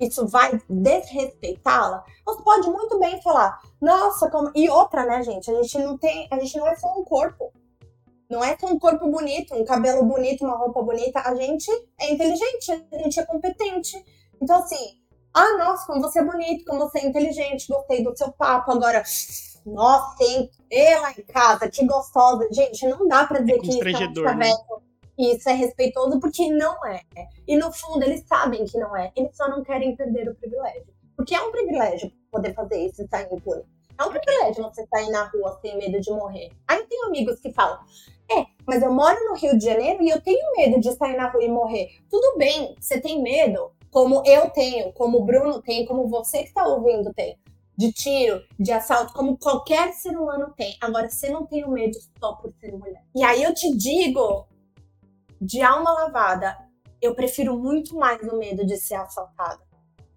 [0.00, 2.04] Isso vai desrespeitá-la?
[2.24, 4.52] Você pode muito bem falar, nossa, como...
[4.54, 5.50] e outra, né, gente?
[5.50, 7.52] A gente não tem, a gente não é só um corpo.
[8.30, 11.20] Não é só um corpo bonito, um cabelo bonito, uma roupa bonita.
[11.20, 11.68] A gente
[12.00, 14.02] é inteligente, a gente é competente.
[14.40, 14.98] Então, assim,
[15.34, 18.70] ah, nossa, como você é bonito, como você é inteligente, gostei do seu papo.
[18.70, 19.02] Agora,
[19.66, 20.48] nossa, hein?
[20.70, 22.46] E lá em casa, que gostosa.
[22.52, 24.76] Gente, não dá pra dizer é que isso é um chaveco.
[24.76, 24.84] Né?
[25.16, 27.02] isso é respeitoso porque não é.
[27.46, 30.86] E no fundo eles sabem que não é, eles só não querem perder o privilégio.
[31.16, 33.62] Porque é um privilégio poder fazer isso e sair impune.
[33.98, 36.50] É um privilégio você sair na rua sem medo de morrer.
[36.66, 37.78] Aí tenho amigos que falam:
[38.30, 41.28] é, mas eu moro no Rio de Janeiro e eu tenho medo de sair na
[41.28, 41.88] rua e morrer.
[42.10, 46.48] Tudo bem, você tem medo, como eu tenho, como o Bruno tem, como você que
[46.48, 47.38] está ouvindo tem.
[47.76, 50.76] De tiro, de assalto, como qualquer ser humano tem.
[50.80, 53.04] Agora, você não tem o medo só por ser mulher.
[53.14, 54.48] E aí eu te digo
[55.40, 56.58] de alma lavada,
[57.00, 59.62] eu prefiro muito mais o medo de ser assaltada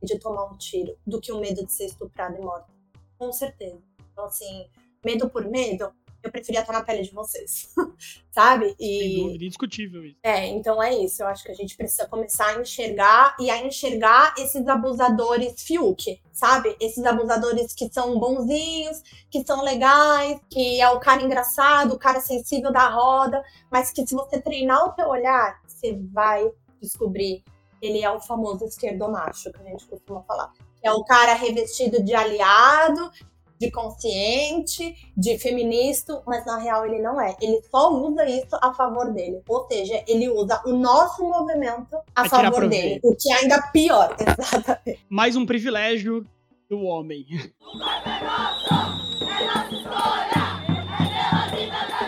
[0.02, 2.74] e de tomar um tiro do que o medo de ser estuprada e morta.
[3.20, 3.80] Com certeza.
[4.12, 4.68] Então, assim,
[5.06, 5.94] medo por medo,
[6.28, 7.74] eu preferia estar na pele de vocês,
[8.32, 8.76] sabe?
[8.80, 10.18] E, dúvida, indiscutível isso.
[10.24, 11.24] É, então é isso.
[11.24, 16.22] Eu acho que a gente precisa começar a enxergar e a enxergar esses abusadores Fiuk,
[16.32, 16.76] sabe?
[16.80, 22.20] Esses abusadores que são bonzinhos, que são legais, que é o cara engraçado, o cara
[22.20, 26.50] sensível da roda, mas que se você treinar o teu olhar, você vai
[26.82, 27.44] descobrir.
[27.82, 30.52] Ele é o famoso esquerdomacho, que a gente costuma falar.
[30.82, 33.12] É o cara revestido de aliado,
[33.60, 37.36] de consciente, de feminista, mas na real ele não é.
[37.42, 39.42] Ele só usa isso a favor dele.
[39.48, 43.00] Ou seja, ele usa o nosso movimento a favor dele.
[43.04, 45.06] O que é ainda pior, exatamente.
[45.10, 46.26] Mais um privilégio
[46.70, 47.26] do homem.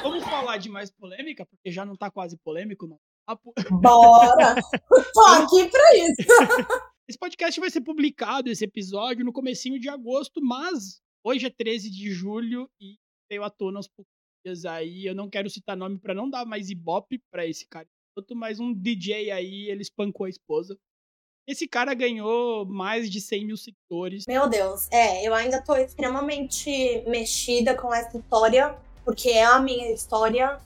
[0.03, 2.97] Vamos falar de mais polêmica, porque já não tá quase polêmico, não.
[3.79, 4.55] Bora!
[5.13, 6.15] Tô aqui pra isso!
[7.07, 11.89] Esse podcast vai ser publicado, esse episódio, no comecinho de agosto, mas hoje é 13
[11.89, 12.97] de julho e
[13.29, 14.11] veio à tona aos poucos
[14.45, 15.05] dias aí.
[15.05, 17.87] Eu não quero citar nome para não dar mais ibope pra esse cara.
[18.35, 20.77] Mas um DJ aí, ele espancou a esposa.
[21.47, 24.25] Esse cara ganhou mais de 100 mil seguidores.
[24.27, 29.91] Meu Deus, é, eu ainda tô extremamente mexida com essa história, porque é a minha
[29.91, 30.59] história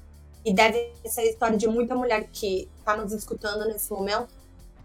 [0.43, 4.27] e deve ser a história de muita mulher que tá nos escutando nesse momento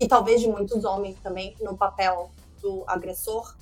[0.01, 2.31] e talvez de muitos homens também no papel
[2.63, 3.57] do agressor.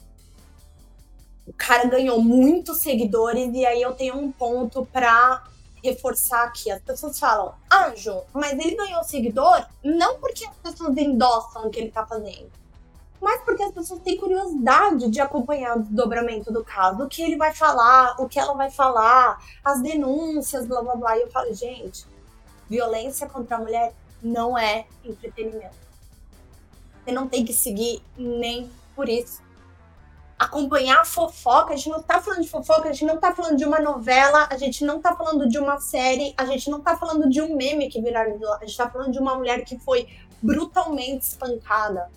[1.47, 5.45] O cara ganhou muitos seguidores e aí eu tenho um ponto para
[5.83, 6.71] reforçar aqui.
[6.71, 11.79] As pessoas falam, Anjo, mas ele ganhou seguidor não porque as pessoas endossam o que
[11.79, 12.51] ele tá fazendo,
[13.21, 17.37] mas porque as pessoas têm curiosidade de acompanhar o desdobramento do caso, o que ele
[17.37, 21.17] vai falar, o que ela vai falar, as denúncias, blá blá blá.
[21.17, 22.07] E eu falo, gente,
[22.69, 25.87] violência contra a mulher não é entretenimento.
[27.05, 29.46] Você não tem que seguir nem por isso.
[30.39, 33.57] Acompanhar a fofoca, a gente não tá falando de fofoca, a gente não tá falando
[33.57, 36.97] de uma novela, a gente não tá falando de uma série, a gente não tá
[36.97, 40.07] falando de um meme que viralizou, a gente tá falando de uma mulher que foi
[40.43, 42.11] brutalmente espancada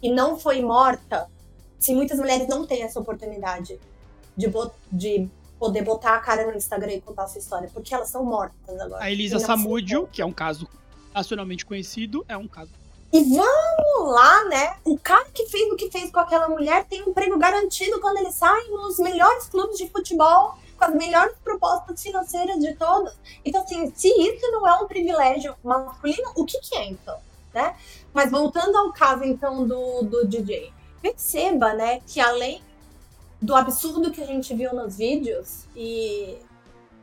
[0.00, 1.28] e não foi morta.
[1.78, 3.80] Se muitas mulheres não têm essa oportunidade
[4.36, 4.48] de,
[4.92, 8.80] de poder botar a cara no Instagram e contar essa história, porque elas são mortas
[8.80, 9.02] agora.
[9.02, 10.68] A Elisa Samúdio, que é um caso
[11.12, 12.70] nacionalmente conhecido, é um caso
[13.10, 14.76] e vamos lá, né?
[14.84, 18.18] O cara que fez o que fez com aquela mulher tem um emprego garantido quando
[18.18, 23.14] ele sai nos melhores clubes de futebol, com as melhores propostas financeiras de todos.
[23.44, 27.18] Então, assim, se isso não é um privilégio masculino, o que, que é então?
[27.54, 27.74] Né?
[28.12, 32.62] Mas voltando ao caso, então, do, do DJ, perceba, né, que além
[33.40, 36.36] do absurdo que a gente viu nos vídeos e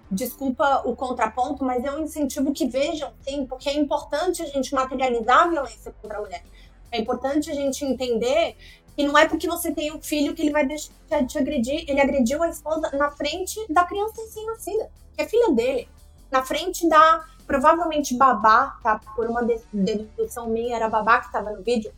[0.09, 4.73] desculpa o contraponto, mas é um incentivo que vejam, sim, porque é importante a gente
[4.73, 6.43] materializar a violência contra a mulher.
[6.91, 8.55] É importante a gente entender
[8.95, 10.91] que não é porque você tem um filho que ele vai deixar
[11.25, 11.83] de agredir.
[11.87, 15.89] Ele agrediu a esposa na frente da criança recém-nascida, que é filha dele.
[16.31, 19.01] Na frente da, provavelmente, babá, tá?
[19.15, 19.43] Por uma
[19.73, 21.93] dedução minha, era babá que estava no vídeo.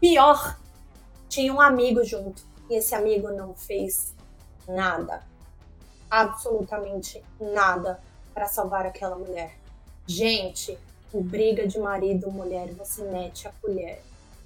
[0.00, 0.58] Pior,
[1.28, 2.42] tinha um amigo junto.
[2.68, 4.16] E esse amigo não fez
[4.66, 5.31] nada
[6.12, 7.98] absolutamente nada
[8.34, 9.56] para salvar aquela mulher.
[10.06, 10.78] Gente,
[11.14, 14.02] em briga de marido mulher, você mete a colher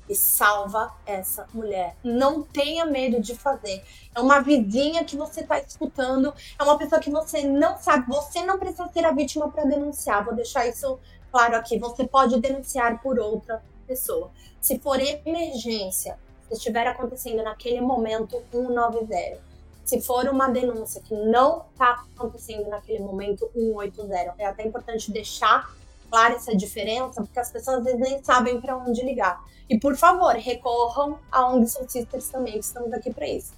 [0.09, 1.97] e salva essa mulher.
[2.05, 3.83] Não tenha medo de fazer.
[4.15, 8.07] É uma vizinha que você está escutando, é uma pessoa que você não sabe.
[8.07, 10.25] Você não precisa ser a vítima para denunciar.
[10.25, 11.01] Vou deixar isso
[11.33, 11.81] claro aqui.
[11.81, 14.31] Você pode denunciar por outra pessoa.
[14.61, 19.56] Se for emergência, se estiver acontecendo naquele momento, 190
[19.87, 24.35] se for uma denúncia que não está acontecendo naquele momento, 180.
[24.37, 25.73] É até importante deixar
[26.11, 29.41] clara essa diferença, porque as pessoas às vezes nem sabem para onde ligar.
[29.71, 33.53] E por favor, recorram a ONG Soul Sisters também, que estamos aqui para isso.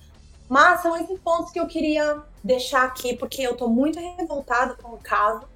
[0.49, 4.95] Mas são esses pontos que eu queria deixar aqui, porque eu estou muito revoltada com
[4.95, 5.47] o caso.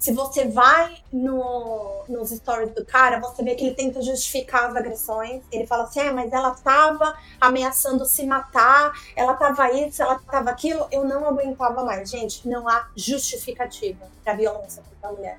[0.00, 4.74] Se você vai no, nos stories do cara, você vê que ele tenta justificar as
[4.74, 5.42] agressões.
[5.52, 10.48] Ele fala assim: é, mas ela estava ameaçando se matar, ela estava isso, ela estava
[10.48, 10.88] aquilo.
[10.90, 12.08] Eu não aguentava mais.
[12.08, 15.38] Gente, não há justificativa para violência contra a mulher.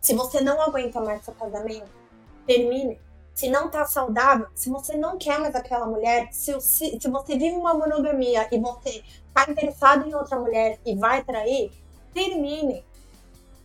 [0.00, 1.90] Se você não aguenta mais seu casamento,
[2.46, 3.00] termine.
[3.34, 7.36] Se não tá saudável, se você não quer mais aquela mulher, se, se, se você
[7.36, 9.02] vive uma monogamia e você
[9.34, 11.72] tá interessado em outra mulher e vai trair,
[12.14, 12.84] termine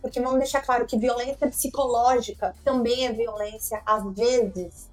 [0.04, 4.86] porque vamos deixar claro que violência psicológica também é violência, às vezes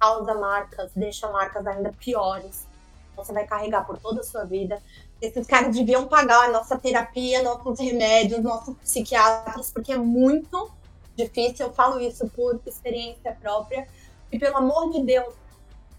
[0.00, 2.66] causa marcas, deixa marcas ainda piores.
[3.14, 4.82] Você vai carregar por toda a sua vida.
[5.20, 10.70] Esses caras deviam pagar a nossa terapia, nossos remédios, nossos psiquiatras, porque é muito
[11.14, 11.66] difícil.
[11.66, 13.86] Eu falo isso por experiência própria.
[14.32, 15.34] E pelo amor de Deus,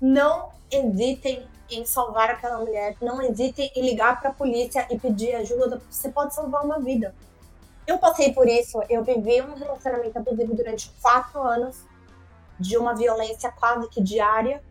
[0.02, 2.98] não hesitem em salvar aquela mulher.
[3.04, 5.80] Não hesitem em ligar para a polícia e pedir ajuda.
[5.92, 7.14] Você pode salvar uma vida.
[7.88, 11.86] Eu passei por isso, eu vivi um relacionamento abusivo durante quatro anos,
[12.60, 14.62] de uma violência quase que diária.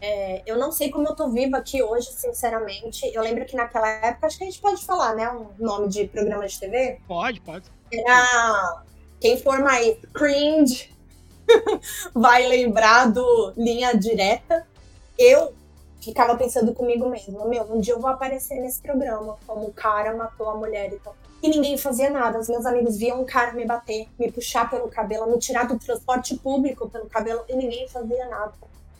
[0.00, 3.08] É, eu não sei como eu tô viva aqui hoje, sinceramente.
[3.14, 5.30] Eu lembro que naquela época, acho que a gente pode falar, né?
[5.30, 6.98] Um nome de programa de TV?
[7.06, 7.70] Pode, pode.
[7.92, 8.82] Era.
[9.20, 10.90] Quem for mais cringe
[12.14, 14.66] vai lembrar do Linha Direta.
[15.18, 15.54] Eu
[16.00, 20.16] ficava pensando comigo mesma, meu, um dia eu vou aparecer nesse programa, como o cara
[20.16, 21.14] matou a mulher e tal.
[21.42, 22.38] E ninguém fazia nada.
[22.38, 25.78] Os meus amigos viam um cara me bater, me puxar pelo cabelo, me tirar do
[25.78, 28.52] transporte público pelo cabelo e ninguém fazia nada.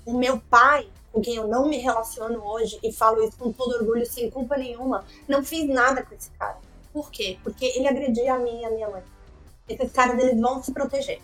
[0.07, 3.75] O meu pai, com quem eu não me relaciono hoje, e falo isso com todo
[3.75, 6.57] orgulho, sem culpa nenhuma, não fiz nada com esse cara.
[6.93, 7.39] Por quê?
[7.43, 9.03] Porque ele agredia a mim e a minha mãe.
[9.69, 11.21] Esses caras, eles vão se proteger.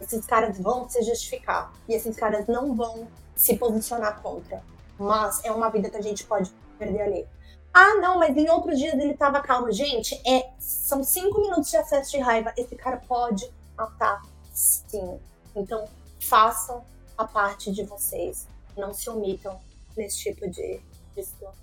[0.00, 1.72] Esses caras vão se justificar.
[1.88, 4.62] E esses caras não vão se posicionar contra.
[4.98, 7.26] Mas é uma vida que a gente pode perder ali.
[7.72, 9.72] Ah, não, mas em outros dias ele tava calmo.
[9.72, 12.52] Gente, é, são cinco minutos de acesso de raiva.
[12.56, 15.18] Esse cara pode matar, sim.
[15.56, 15.86] Então,
[16.20, 16.84] façam
[17.16, 18.46] a parte de vocês.
[18.76, 19.58] Não se omitam
[19.96, 20.80] nesse tipo de,
[21.16, 21.62] de situação.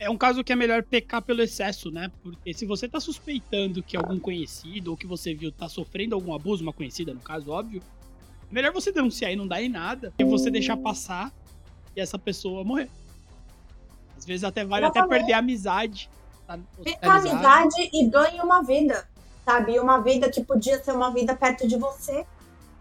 [0.00, 2.10] É um caso que é melhor pecar pelo excesso, né?
[2.22, 6.32] Porque se você tá suspeitando que algum conhecido ou que você viu tá sofrendo algum
[6.32, 7.82] abuso, uma conhecida no caso, óbvio,
[8.48, 11.32] é melhor você denunciar e não dar em nada e você deixar passar
[11.96, 12.88] e essa pessoa morrer.
[14.18, 16.10] Às vezes até vale até perder a amizade.
[16.46, 19.08] Tá Perder amizade e ganhe uma vida,
[19.44, 19.78] sabe?
[19.78, 22.26] Uma vida que podia ser uma vida perto de você.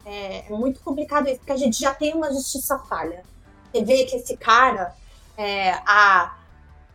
[0.06, 3.24] É, é muito complicado isso, porque a gente já tem uma justiça falha.
[3.72, 4.96] Você vê que esse cara,
[5.38, 6.38] é, a,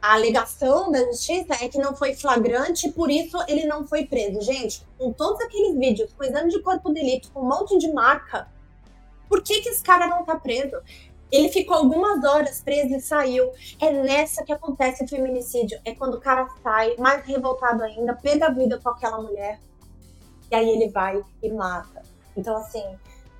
[0.00, 4.06] a alegação da justiça é que não foi flagrante e por isso ele não foi
[4.06, 4.40] preso.
[4.40, 7.92] Gente, com todos aqueles vídeos, com exame de corpo de delito, com um monte de
[7.92, 8.48] marca,
[9.28, 10.76] por que, que esse cara não tá preso?
[11.32, 13.50] Ele ficou algumas horas preso e saiu.
[13.80, 15.80] É nessa que acontece o feminicídio.
[15.82, 19.58] É quando o cara sai, mais revoltado ainda, pega a vida com aquela mulher.
[20.50, 22.02] E aí ele vai e mata.
[22.36, 22.84] Então, assim,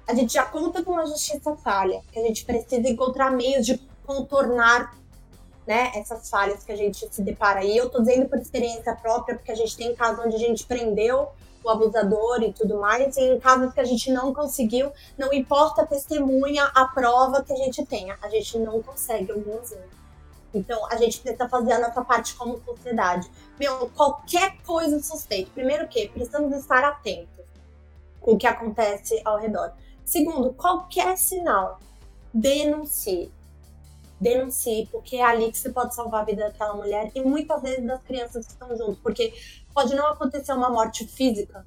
[0.09, 2.01] a gente já conta com uma justiça falha.
[2.11, 3.77] Que a gente precisa encontrar meios de
[4.07, 4.97] contornar
[5.67, 7.63] né, essas falhas que a gente se depara.
[7.63, 10.65] E eu tô dizendo por experiência própria, porque a gente tem casos onde a gente
[10.65, 11.29] prendeu
[11.65, 15.83] o abusador e tudo mais, e em casos que a gente não conseguiu, não importa
[15.83, 19.75] a testemunha, a prova que a gente tenha, a gente não consegue algumas.
[20.55, 23.31] Então, a gente precisa fazer a nossa parte como sociedade.
[23.59, 25.51] Meu, qualquer coisa suspeita.
[25.55, 27.45] Primeiro que precisamos estar atentos
[28.21, 29.73] com o que acontece ao redor.
[30.05, 31.81] Segundo, qualquer sinal,
[32.33, 33.33] denuncie.
[34.23, 37.85] Denuncie, porque é ali que você pode salvar a vida daquela mulher e muitas vezes
[37.85, 38.97] das crianças que estão junto.
[39.03, 39.35] Porque
[39.75, 41.67] pode não acontecer uma morte física,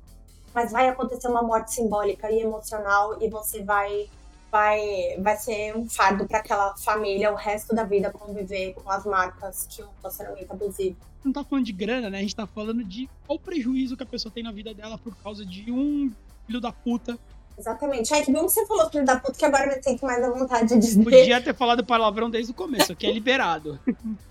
[0.53, 4.09] mas vai acontecer uma morte simbólica e emocional e você vai
[4.49, 9.05] vai vai ser um fardo para aquela família o resto da vida conviver com as
[9.05, 10.95] marcas que um relacionamento abusivo.
[11.25, 12.19] Não tá falando de grana, né?
[12.19, 14.97] A gente tá falando de qual o prejuízo que a pessoa tem na vida dela
[14.97, 16.09] por causa de um
[16.47, 17.19] filho da puta
[17.57, 18.13] Exatamente.
[18.13, 20.23] Ai, que bom que você falou filho da puta, que agora eu me sinto mais
[20.23, 21.03] à vontade de dizer.
[21.03, 23.79] Podia ter falado palavrão desde o começo, aqui é liberado.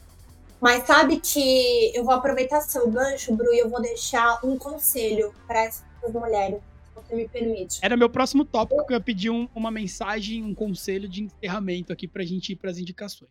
[0.61, 5.35] Mas sabe que eu vou aproveitar seu gancho, Bru, e eu vou deixar um conselho
[5.47, 7.81] para essas mulheres, se você me permite.
[7.83, 11.93] Era meu próximo tópico, que eu ia pedir um, uma mensagem, um conselho de encerramento
[11.93, 13.31] aqui pra gente ir pras indicações.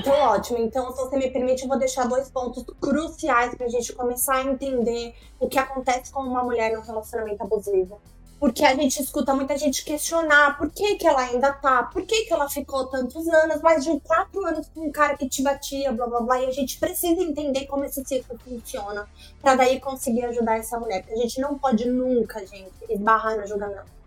[0.00, 0.58] Então, ótimo.
[0.58, 4.44] Então, se você me permite, eu vou deixar dois pontos cruciais pra gente começar a
[4.44, 8.00] entender o que acontece com uma mulher no relacionamento abusivo
[8.40, 12.24] porque a gente escuta muita gente questionar por que, que ela ainda tá, por que,
[12.24, 15.92] que ela ficou tantos anos, mais de quatro anos com um cara que te batia,
[15.92, 19.06] blá blá blá, e a gente precisa entender como esse ciclo funciona,
[19.42, 23.46] para daí conseguir ajudar essa mulher, porque a gente não pode nunca, gente, esbarrar no
[23.46, 24.00] julgamento.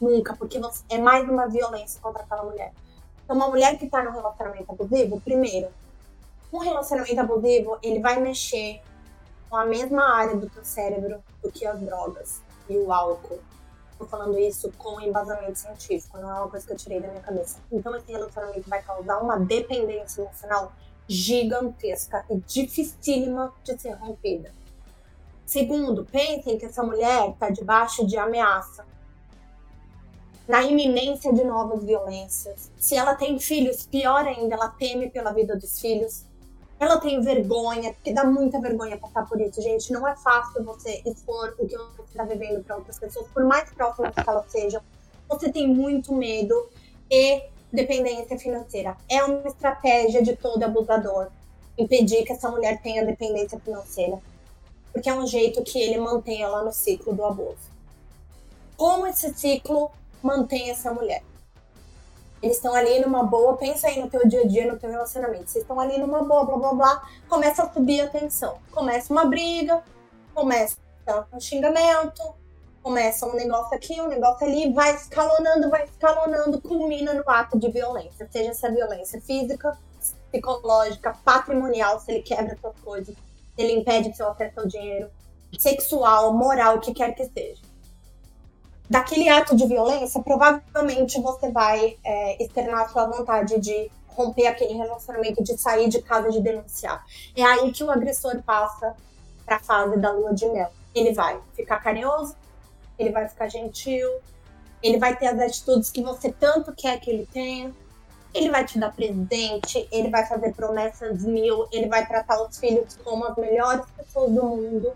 [0.00, 2.72] Nunca, porque é mais uma violência contra aquela mulher.
[3.26, 5.68] Então, uma mulher que tá no relacionamento abusivo, primeiro,
[6.52, 8.80] um relacionamento abusivo, ele vai mexer
[9.50, 13.40] com a mesma área do teu cérebro do que as drogas e o álcool
[13.98, 17.22] Tô falando isso com embasamento científico, não é uma coisa que eu tirei da minha
[17.22, 17.58] cabeça.
[17.72, 20.72] Então, esse relacionamento vai causar uma dependência emocional
[21.08, 24.52] gigantesca e dificílima de ser rompida.
[25.46, 28.84] Segundo, pensem que essa mulher está debaixo de ameaça,
[30.46, 32.70] na iminência de novas violências.
[32.78, 36.24] Se ela tem filhos, pior ainda, ela teme pela vida dos filhos.
[36.78, 39.92] Ela tem vergonha, porque dá muita vergonha passar por isso, gente.
[39.92, 43.70] Não é fácil você expor o que você está vivendo para outras pessoas, por mais
[43.70, 44.80] próximas que elas sejam.
[45.28, 46.68] Você tem muito medo
[47.10, 47.42] e
[47.72, 48.96] dependência financeira.
[49.08, 51.28] É uma estratégia de todo abusador
[51.78, 54.18] impedir que essa mulher tenha dependência financeira,
[54.92, 57.76] porque é um jeito que ele mantém ela no ciclo do abuso.
[58.76, 59.90] Como esse ciclo
[60.22, 61.22] mantém essa mulher?
[62.42, 65.50] Eles estão ali numa boa, pensa aí no teu dia a dia, no teu relacionamento.
[65.50, 68.58] Vocês estão ali numa boa, blá blá blá, começa a subir a tensão.
[68.70, 69.82] Começa uma briga,
[70.34, 70.76] começa
[71.32, 72.22] um xingamento,
[72.82, 77.70] começa um negócio aqui, um negócio ali, vai escalonando, vai escalonando, culmina no ato de
[77.70, 78.28] violência.
[78.30, 79.76] Seja essa violência física,
[80.30, 85.10] psicológica, patrimonial, se ele quebra suas coisas, se ele impede seu acesso ao dinheiro,
[85.58, 87.62] sexual, moral, o que quer que seja.
[88.88, 94.74] Daquele ato de violência, provavelmente você vai é, externar a sua vontade de romper aquele
[94.74, 97.04] relacionamento, de sair de casa, de denunciar.
[97.36, 98.94] É aí que o agressor passa
[99.44, 100.70] para a fase da lua de mel.
[100.94, 102.34] Ele vai ficar carinhoso,
[102.98, 104.08] ele vai ficar gentil,
[104.82, 107.72] ele vai ter as atitudes que você tanto quer que ele tenha,
[108.32, 112.96] ele vai te dar presente, ele vai fazer promessas mil, ele vai tratar os filhos
[113.04, 114.92] como as melhores pessoas do mundo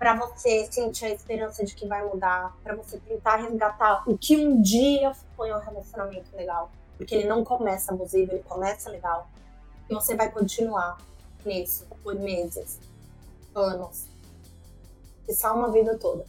[0.00, 4.34] para você sentir a esperança de que vai mudar, para você tentar resgatar o que
[4.34, 6.70] um dia foi um relacionamento legal.
[6.96, 9.28] Porque ele não começa abusivo, ele começa legal.
[9.90, 10.96] E você vai continuar
[11.44, 12.80] nisso por meses,
[13.54, 14.06] anos,
[15.28, 16.24] e só uma vida toda.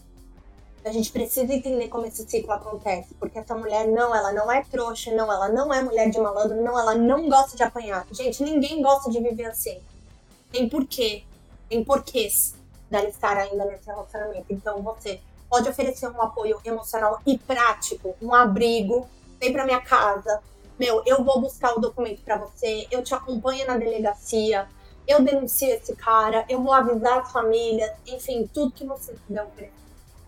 [0.84, 4.66] A gente precisa entender como esse ciclo acontece, porque essa mulher não, ela não é
[4.66, 8.06] trouxa, não, ela não é mulher de malandro, não, ela não gosta de apanhar.
[8.12, 9.80] Gente, ninguém gosta de viver assim.
[10.52, 11.24] Tem porquê,
[11.70, 12.60] tem porquês
[12.92, 14.46] dela estar ainda nesse relacionamento.
[14.50, 15.20] Então você
[15.50, 19.08] pode oferecer um apoio emocional e prático, um abrigo,
[19.40, 20.42] vem para minha casa,
[20.80, 24.68] meu, eu vou buscar o documento para você, eu te acompanho na delegacia,
[25.08, 29.74] eu denuncio esse cara, eu vou avisar a família, enfim, tudo que você puder oferecer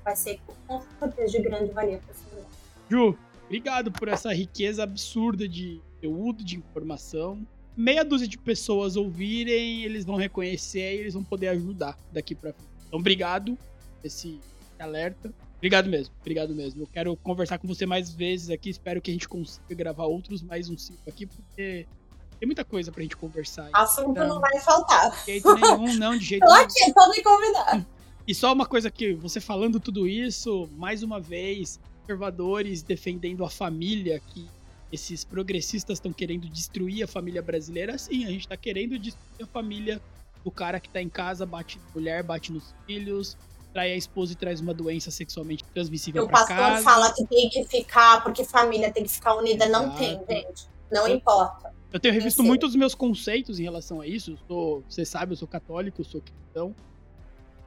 [0.04, 2.48] vai ser com certeza de grande valia para essa mulher.
[2.90, 9.84] Ju, obrigado por essa riqueza absurda de conteúdo, de informação meia dúzia de pessoas ouvirem,
[9.84, 12.70] eles vão reconhecer e eles vão poder ajudar daqui pra frente.
[12.88, 13.58] Então, obrigado
[14.04, 14.40] esse
[14.80, 15.34] alerta.
[15.58, 16.84] Obrigado mesmo, obrigado mesmo.
[16.84, 18.70] Eu quero conversar com você mais vezes aqui.
[18.70, 21.88] Espero que a gente consiga gravar outros mais um cinco aqui, porque
[22.40, 23.70] tem muita coisa pra gente conversar.
[23.72, 25.12] Assunto então, não vai faltar.
[25.12, 26.66] De jeito nenhum, não, de jeito Tô nenhum.
[26.66, 27.88] aqui, tô me convidar.
[28.28, 33.50] E só uma coisa que você falando tudo isso, mais uma vez, conservadores defendendo a
[33.50, 34.46] família, que
[34.94, 39.48] esses progressistas estão querendo destruir a família brasileira, sim, a gente está querendo destruir a
[39.48, 40.00] família
[40.44, 43.36] do cara que está em casa, bate na mulher, bate nos filhos,
[43.74, 46.54] trai a esposa e traz uma doença sexualmente transmissível para casa.
[46.54, 49.68] O pastor fala que tem que ficar, porque família tem que ficar unida.
[49.68, 50.68] Não tem, gente.
[50.92, 51.74] Não eu, importa.
[51.92, 54.38] Eu tenho revisto muitos meus conceitos em relação a isso.
[54.48, 56.76] Sou, você sabe, eu sou católico, eu sou cristão.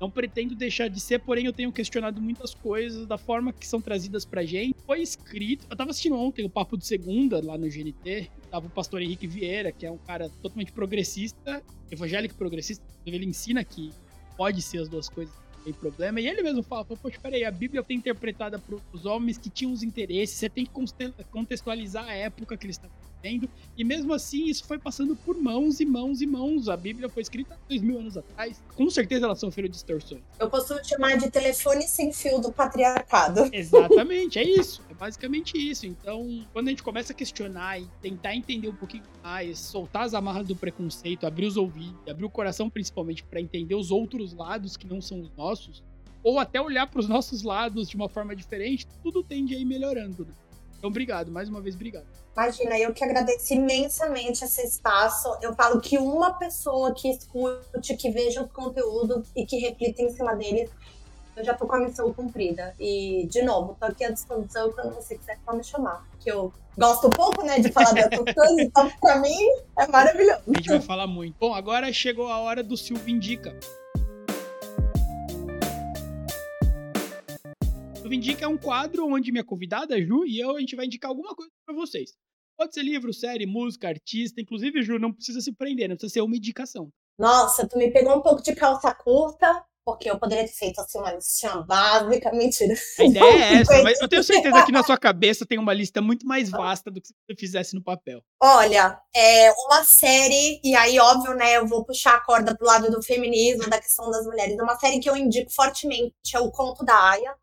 [0.00, 3.80] Não pretendo deixar de ser, porém eu tenho questionado muitas coisas da forma que são
[3.80, 4.76] trazidas pra gente.
[4.84, 5.66] Foi escrito.
[5.70, 8.30] Eu tava assistindo ontem o Papo de Segunda lá no GNT.
[8.50, 12.84] Tava o pastor Henrique Vieira, que é um cara totalmente progressista, evangélico progressista.
[13.06, 13.90] Ele ensina que
[14.36, 15.34] pode ser as duas coisas
[15.66, 16.20] tem problema.
[16.20, 19.72] E ele mesmo fala, poxa, peraí, a Bíblia foi interpretada para os homens que tinham
[19.72, 20.72] os interesses, você tem que
[21.30, 22.96] contextualizar a época que eles estavam
[23.76, 26.68] e mesmo assim isso foi passando por mãos e mãos e mãos.
[26.68, 28.62] A Bíblia foi escrita dois mil anos atrás.
[28.74, 30.22] Com certeza ela sofreu distorções.
[30.38, 33.48] Eu costumo chamar de telefone sem fio do patriarcado.
[33.52, 34.82] Exatamente, é isso.
[34.90, 35.86] É basicamente isso.
[35.86, 40.14] Então, quando a gente começa a questionar e tentar entender um pouquinho mais, soltar as
[40.14, 44.76] amarras do preconceito, abrir os ouvidos, abrir o coração principalmente para entender os outros lados
[44.76, 45.82] que não são os nossos, nossos,
[46.22, 49.64] ou até olhar para os nossos lados de uma forma diferente, tudo tende a ir
[49.64, 50.24] melhorando.
[50.24, 50.32] Né?
[50.78, 52.06] Então, obrigado, mais uma vez, obrigado.
[52.36, 55.34] Imagina, eu que agradeço imensamente esse espaço.
[55.40, 60.10] Eu falo que uma pessoa que escute, que veja os conteúdos e que reflita em
[60.10, 60.70] cima deles,
[61.34, 62.74] eu já tô com a missão cumprida.
[62.78, 66.06] E, de novo, tô aqui à disposição quando você quiser pode me chamar.
[66.20, 69.38] Que eu gosto um pouco, né, de falar dessas coisas, então pra mim
[69.78, 70.42] é maravilhoso.
[70.46, 71.36] A gente vai falar muito.
[71.38, 73.58] Bom, agora chegou a hora do Silvio Indica.
[78.06, 81.10] O Indica é um quadro onde minha convidada, Ju, e eu, a gente vai indicar
[81.10, 82.12] alguma coisa para vocês.
[82.56, 84.40] Pode ser livro, série, música, artista.
[84.40, 86.88] Inclusive, Ju, não precisa se prender, não precisa ser uma indicação.
[87.18, 90.98] Nossa, tu me pegou um pouco de calça curta, porque eu poderia ter feito assim
[90.98, 92.32] uma listinha básica.
[92.32, 92.74] Mentira.
[92.98, 96.00] A ideia é essa, mas eu tenho certeza que na sua cabeça tem uma lista
[96.00, 98.22] muito mais vasta do que se você fizesse no papel.
[98.40, 102.88] Olha, é uma série, e aí, óbvio, né, eu vou puxar a corda pro lado
[102.88, 104.56] do feminismo, da questão das mulheres.
[104.60, 107.34] Uma série que eu indico fortemente é O Conto da Aya.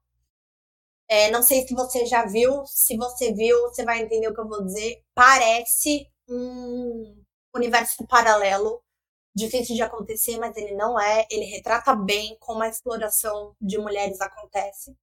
[1.07, 4.39] É, não sei se você já viu, se você viu, você vai entender o que
[4.41, 5.03] eu vou dizer.
[5.13, 7.23] Parece um
[7.55, 8.81] universo paralelo,
[9.35, 11.25] difícil de acontecer, mas ele não é.
[11.29, 14.95] Ele retrata bem como a exploração de mulheres acontece,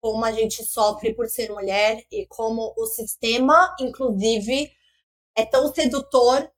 [0.00, 4.72] como a gente sofre por ser mulher e como o sistema, inclusive,
[5.36, 6.50] é tão sedutor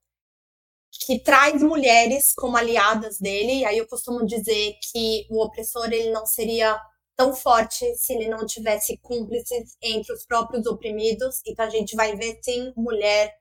[0.90, 3.60] que traz mulheres como aliadas dele.
[3.60, 6.80] E aí eu costumo dizer que o opressor ele não seria
[7.18, 11.42] tão forte se ele não tivesse cúmplices entre os próprios oprimidos.
[11.44, 13.34] Então a gente vai ver sim mulher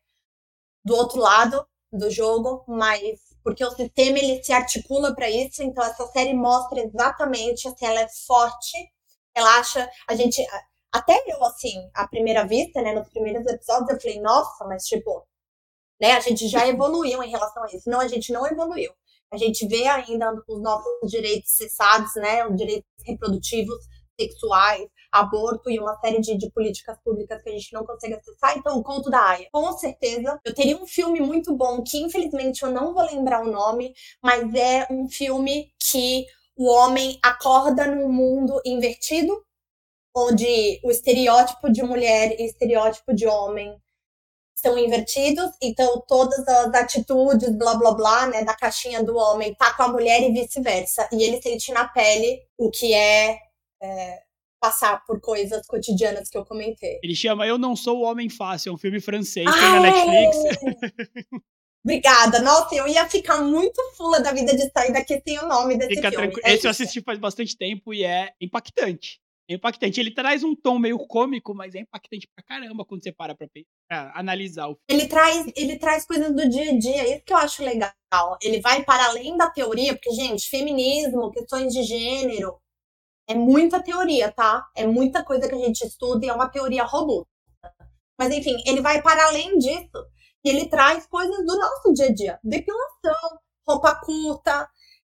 [0.83, 5.61] do outro lado do jogo, mas porque o sistema ele se articula para isso.
[5.61, 8.77] Então essa série mostra exatamente se ela é forte.
[9.35, 10.43] Ela acha a gente
[10.91, 15.27] até eu assim, à primeira vista, né, nos primeiros episódios eu falei, nossa, mas tipo,
[16.01, 17.89] né, a gente já evoluiu em relação a isso.
[17.89, 18.91] Não, a gente não evoluiu
[19.31, 23.77] a gente vê ainda os nossos direitos cessados, né, os direitos reprodutivos,
[24.19, 28.57] sexuais, aborto e uma série de, de políticas públicas que a gente não consegue acessar.
[28.57, 29.47] Então, o Conto da Aya.
[29.51, 33.51] Com certeza, eu teria um filme muito bom, que infelizmente eu não vou lembrar o
[33.51, 36.25] nome, mas é um filme que
[36.55, 39.43] o homem acorda num mundo invertido,
[40.15, 43.79] onde o estereótipo de mulher e o estereótipo de homem
[44.57, 49.71] são invertidos, então todas as atitudes, blá blá blá, né, da caixinha do homem tá
[49.75, 51.07] com a mulher e vice-versa.
[51.13, 53.37] E ele sente na pele o que é,
[53.79, 54.19] é,
[54.59, 56.99] passar por coisas cotidianas que eu comentei.
[57.03, 60.37] Ele chama Eu Não Sou o Homem Fácil, é um filme francês, tem na Netflix.
[61.85, 62.41] Obrigada.
[62.41, 65.95] Nossa, eu ia ficar muito fula da vida de sair daqui sem o nome desse
[65.95, 66.33] Fica filme.
[66.43, 69.21] É Esse eu assisti faz bastante tempo e é impactante.
[69.49, 69.99] É impactante.
[69.99, 73.47] Ele traz um tom meio cômico, mas é impactante pra caramba quando você para pra,
[73.87, 77.37] pra analisar o Ele traz, ele traz coisas do dia a dia, isso que eu
[77.37, 77.93] acho legal.
[78.41, 82.59] Ele vai para além da teoria, porque, gente, feminismo, questões de gênero,
[83.27, 84.65] é muita teoria, tá?
[84.75, 87.29] É muita coisa que a gente estuda e é uma teoria robusta.
[88.19, 90.07] Mas, enfim, ele vai para além disso
[90.43, 92.39] e ele traz coisas do nosso dia a dia.
[92.43, 94.67] Depilação, roupa curta,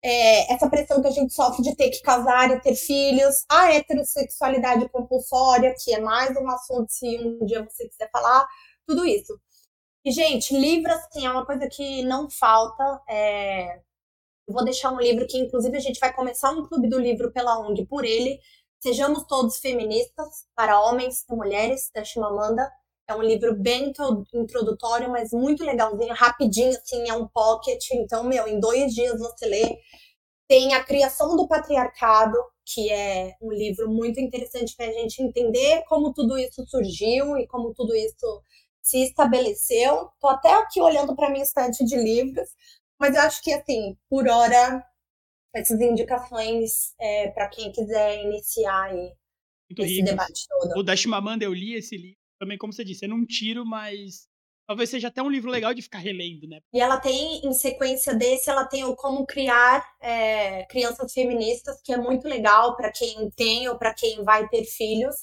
[0.08, 3.74] é, essa pressão que a gente sofre de ter que casar e ter filhos, a
[3.74, 8.46] heterossexualidade compulsória, que é mais um assunto se um dia você quiser falar,
[8.86, 9.38] tudo isso.
[10.04, 13.02] E, gente, livro, assim, é uma coisa que não falta.
[13.08, 13.80] É...
[14.48, 17.58] Vou deixar um livro que, inclusive, a gente vai começar um clube do livro pela
[17.58, 18.40] ONG por ele.
[18.80, 22.70] Sejamos todos feministas, para homens e mulheres, da Chimamanda.
[23.08, 23.90] É um livro bem
[24.34, 27.82] introdutório, mas muito legalzinho, rapidinho, assim, é um pocket.
[27.92, 29.78] Então, meu, em dois dias você lê.
[30.46, 32.36] Tem A Criação do Patriarcado,
[32.66, 37.46] que é um livro muito interessante para a gente entender como tudo isso surgiu e
[37.46, 38.42] como tudo isso
[38.82, 40.10] se estabeleceu.
[40.20, 42.48] Tô até aqui olhando para minha estante de livros,
[43.00, 44.84] mas eu acho que, assim, por hora,
[45.54, 49.14] essas indicações é, para quem quiser iniciar aí
[49.70, 50.04] muito esse rico.
[50.04, 50.78] debate todo.
[50.78, 50.94] O da
[51.42, 54.28] eu li esse livro também, como você disse, é num tiro, mas
[54.66, 56.60] talvez seja até um livro legal de ficar relendo, né?
[56.72, 61.92] E ela tem, em sequência desse, ela tem o Como Criar é, Crianças Feministas, que
[61.92, 65.16] é muito legal para quem tem ou para quem vai ter filhos.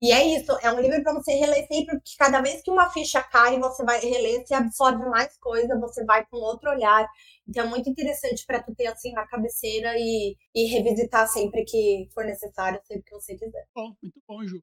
[0.00, 2.88] E é isso, é um livro para você reler sempre, porque cada vez que uma
[2.88, 7.04] ficha cai, você vai reler, você absorve mais coisa, você vai com outro olhar.
[7.48, 12.08] Então é muito interessante para tu ter assim na cabeceira e, e revisitar sempre que
[12.14, 13.66] for necessário, sempre que você quiser.
[13.74, 14.62] Bom, muito bom, Ju.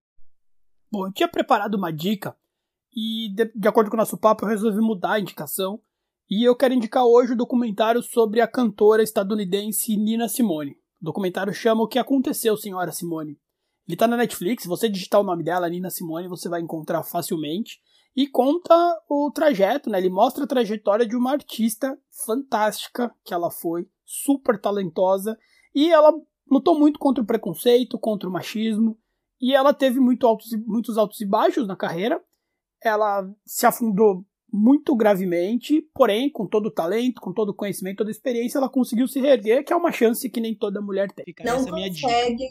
[0.95, 2.37] Bom, eu tinha preparado uma dica
[2.95, 5.81] e, de, de acordo com o nosso papo, eu resolvi mudar a indicação.
[6.29, 10.71] E eu quero indicar hoje o documentário sobre a cantora estadunidense Nina Simone.
[11.01, 13.37] O documentário chama O que aconteceu, senhora Simone.
[13.85, 17.81] Ele tá na Netflix, você digitar o nome dela, Nina Simone, você vai encontrar facilmente.
[18.15, 18.73] E conta
[19.09, 19.97] o trajeto, né?
[19.97, 25.37] Ele mostra a trajetória de uma artista fantástica que ela foi, super talentosa,
[25.75, 26.13] e ela
[26.49, 28.97] lutou muito contra o preconceito, contra o machismo,
[29.39, 32.21] e ela teve muito altos, muitos altos e baixos na carreira.
[32.81, 38.09] Ela se afundou muito gravemente, porém, com todo o talento, com todo o conhecimento, toda
[38.09, 41.25] a experiência, ela conseguiu se reerguer, que é uma chance que nem toda mulher tem.
[41.43, 42.47] Não Essa consegue.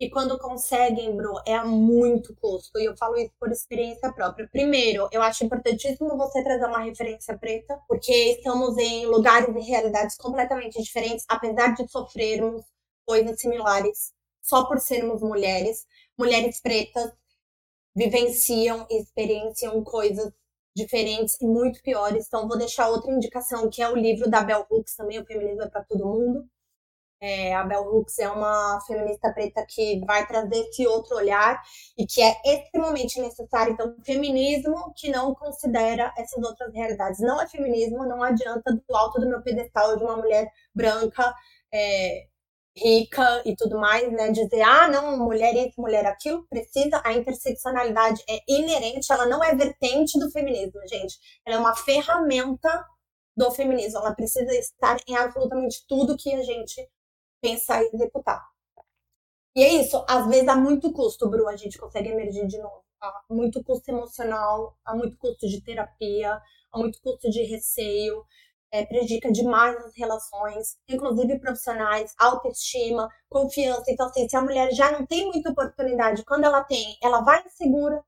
[0.00, 2.76] E quando conseguem, Bru, é a muito custo.
[2.80, 4.48] E eu falo isso por experiência própria.
[4.48, 10.16] Primeiro, eu acho importantíssimo você trazer uma referência preta, porque estamos em lugares e realidades
[10.16, 12.64] completamente diferentes, apesar de sofrermos
[13.06, 14.12] coisas similares
[14.42, 15.86] só por sermos mulheres.
[16.18, 17.12] Mulheres pretas
[17.94, 20.32] vivenciam e experienciam coisas
[20.74, 22.26] diferentes e muito piores.
[22.26, 25.62] Então, vou deixar outra indicação, que é o livro da Bell Hooks, também, O Feminismo
[25.62, 26.48] é para Todo Mundo.
[27.20, 31.62] É, a Bell Hooks é uma feminista preta que vai trazer esse outro olhar
[31.96, 33.74] e que é extremamente necessário.
[33.74, 37.20] Então, feminismo que não considera essas outras realidades.
[37.20, 41.32] Não é feminismo, não adianta do alto do meu pedestal de uma mulher branca,
[41.72, 42.26] é,
[42.76, 44.30] rica e tudo mais, né?
[44.30, 47.00] Dizer, ah, não, mulher isso, mulher aquilo, precisa.
[47.04, 51.18] A interseccionalidade é inerente, ela não é vertente do feminismo, gente.
[51.44, 52.84] Ela é uma ferramenta
[53.36, 53.98] do feminismo.
[53.98, 56.88] Ela precisa estar em absolutamente tudo que a gente
[57.40, 58.42] pensar e executar.
[59.54, 62.82] E é isso, às vezes há muito custo, Bru, a gente consegue emergir de novo.
[63.00, 66.40] Há muito custo emocional, há muito custo de terapia,
[66.72, 68.24] há muito custo de receio
[68.72, 73.84] é, prejudica demais as relações, inclusive profissionais, autoestima, confiança.
[73.88, 77.44] Então, assim, se a mulher já não tem muita oportunidade, quando ela tem, ela vai
[77.44, 78.02] insegura,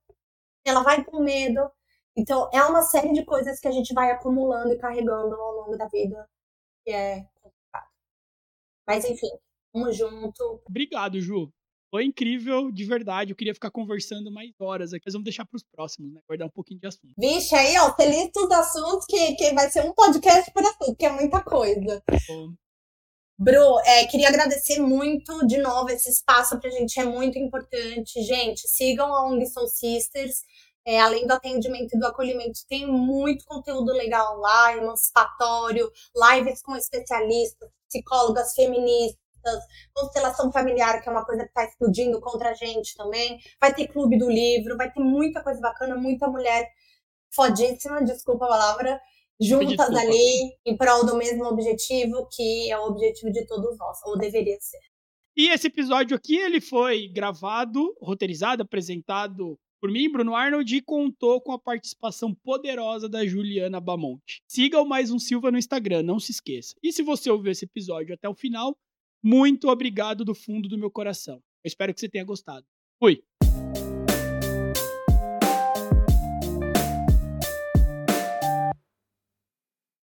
[0.65, 1.71] ela vai com medo.
[2.17, 5.77] Então, é uma série de coisas que a gente vai acumulando e carregando ao longo
[5.77, 6.27] da vida,
[6.85, 7.91] que é complicado.
[8.87, 9.31] Mas, enfim,
[9.73, 10.63] vamos junto.
[10.67, 11.53] Obrigado, Ju.
[11.95, 13.31] Foi incrível, de verdade.
[13.31, 16.21] Eu queria ficar conversando mais horas aqui, mas vamos deixar para os próximos, né?
[16.27, 17.15] Guardar um pouquinho de assunto.
[17.17, 20.97] Vixe, aí, ó, você lista os assuntos que, que vai ser um podcast por assunto,
[20.97, 22.03] que é muita coisa.
[22.27, 22.53] Bom.
[23.39, 28.25] Bru, é, queria agradecer muito de novo esse espaço para a gente, é muito importante.
[28.25, 30.43] Gente, sigam a ONG Soul Sisters.
[30.85, 36.75] É, além do atendimento e do acolhimento, tem muito conteúdo legal lá, emancipatório, lives com
[36.75, 38.53] especialistas, psicólogas
[39.45, 43.39] feministas, constelação familiar, que é uma coisa que está explodindo contra a gente também.
[43.61, 46.69] Vai ter clube do livro, vai ter muita coisa bacana, muita mulher
[47.33, 49.01] fodíssima, desculpa a palavra,
[49.41, 54.17] juntas ali em prol do mesmo objetivo, que é o objetivo de todos nós, ou
[54.17, 54.79] deveria ser.
[55.37, 61.43] E esse episódio aqui, ele foi gravado, roteirizado, apresentado por mim, Bruno Arnold, e contou
[61.43, 64.43] com a participação poderosa da Juliana Bamonte.
[64.49, 66.75] Siga o Mais Um Silva no Instagram, não se esqueça.
[66.83, 68.75] E se você ouviu esse episódio até o final,
[69.25, 71.37] muito obrigado do fundo do meu coração.
[71.65, 72.67] Eu espero que você tenha gostado.
[72.99, 73.25] Fui!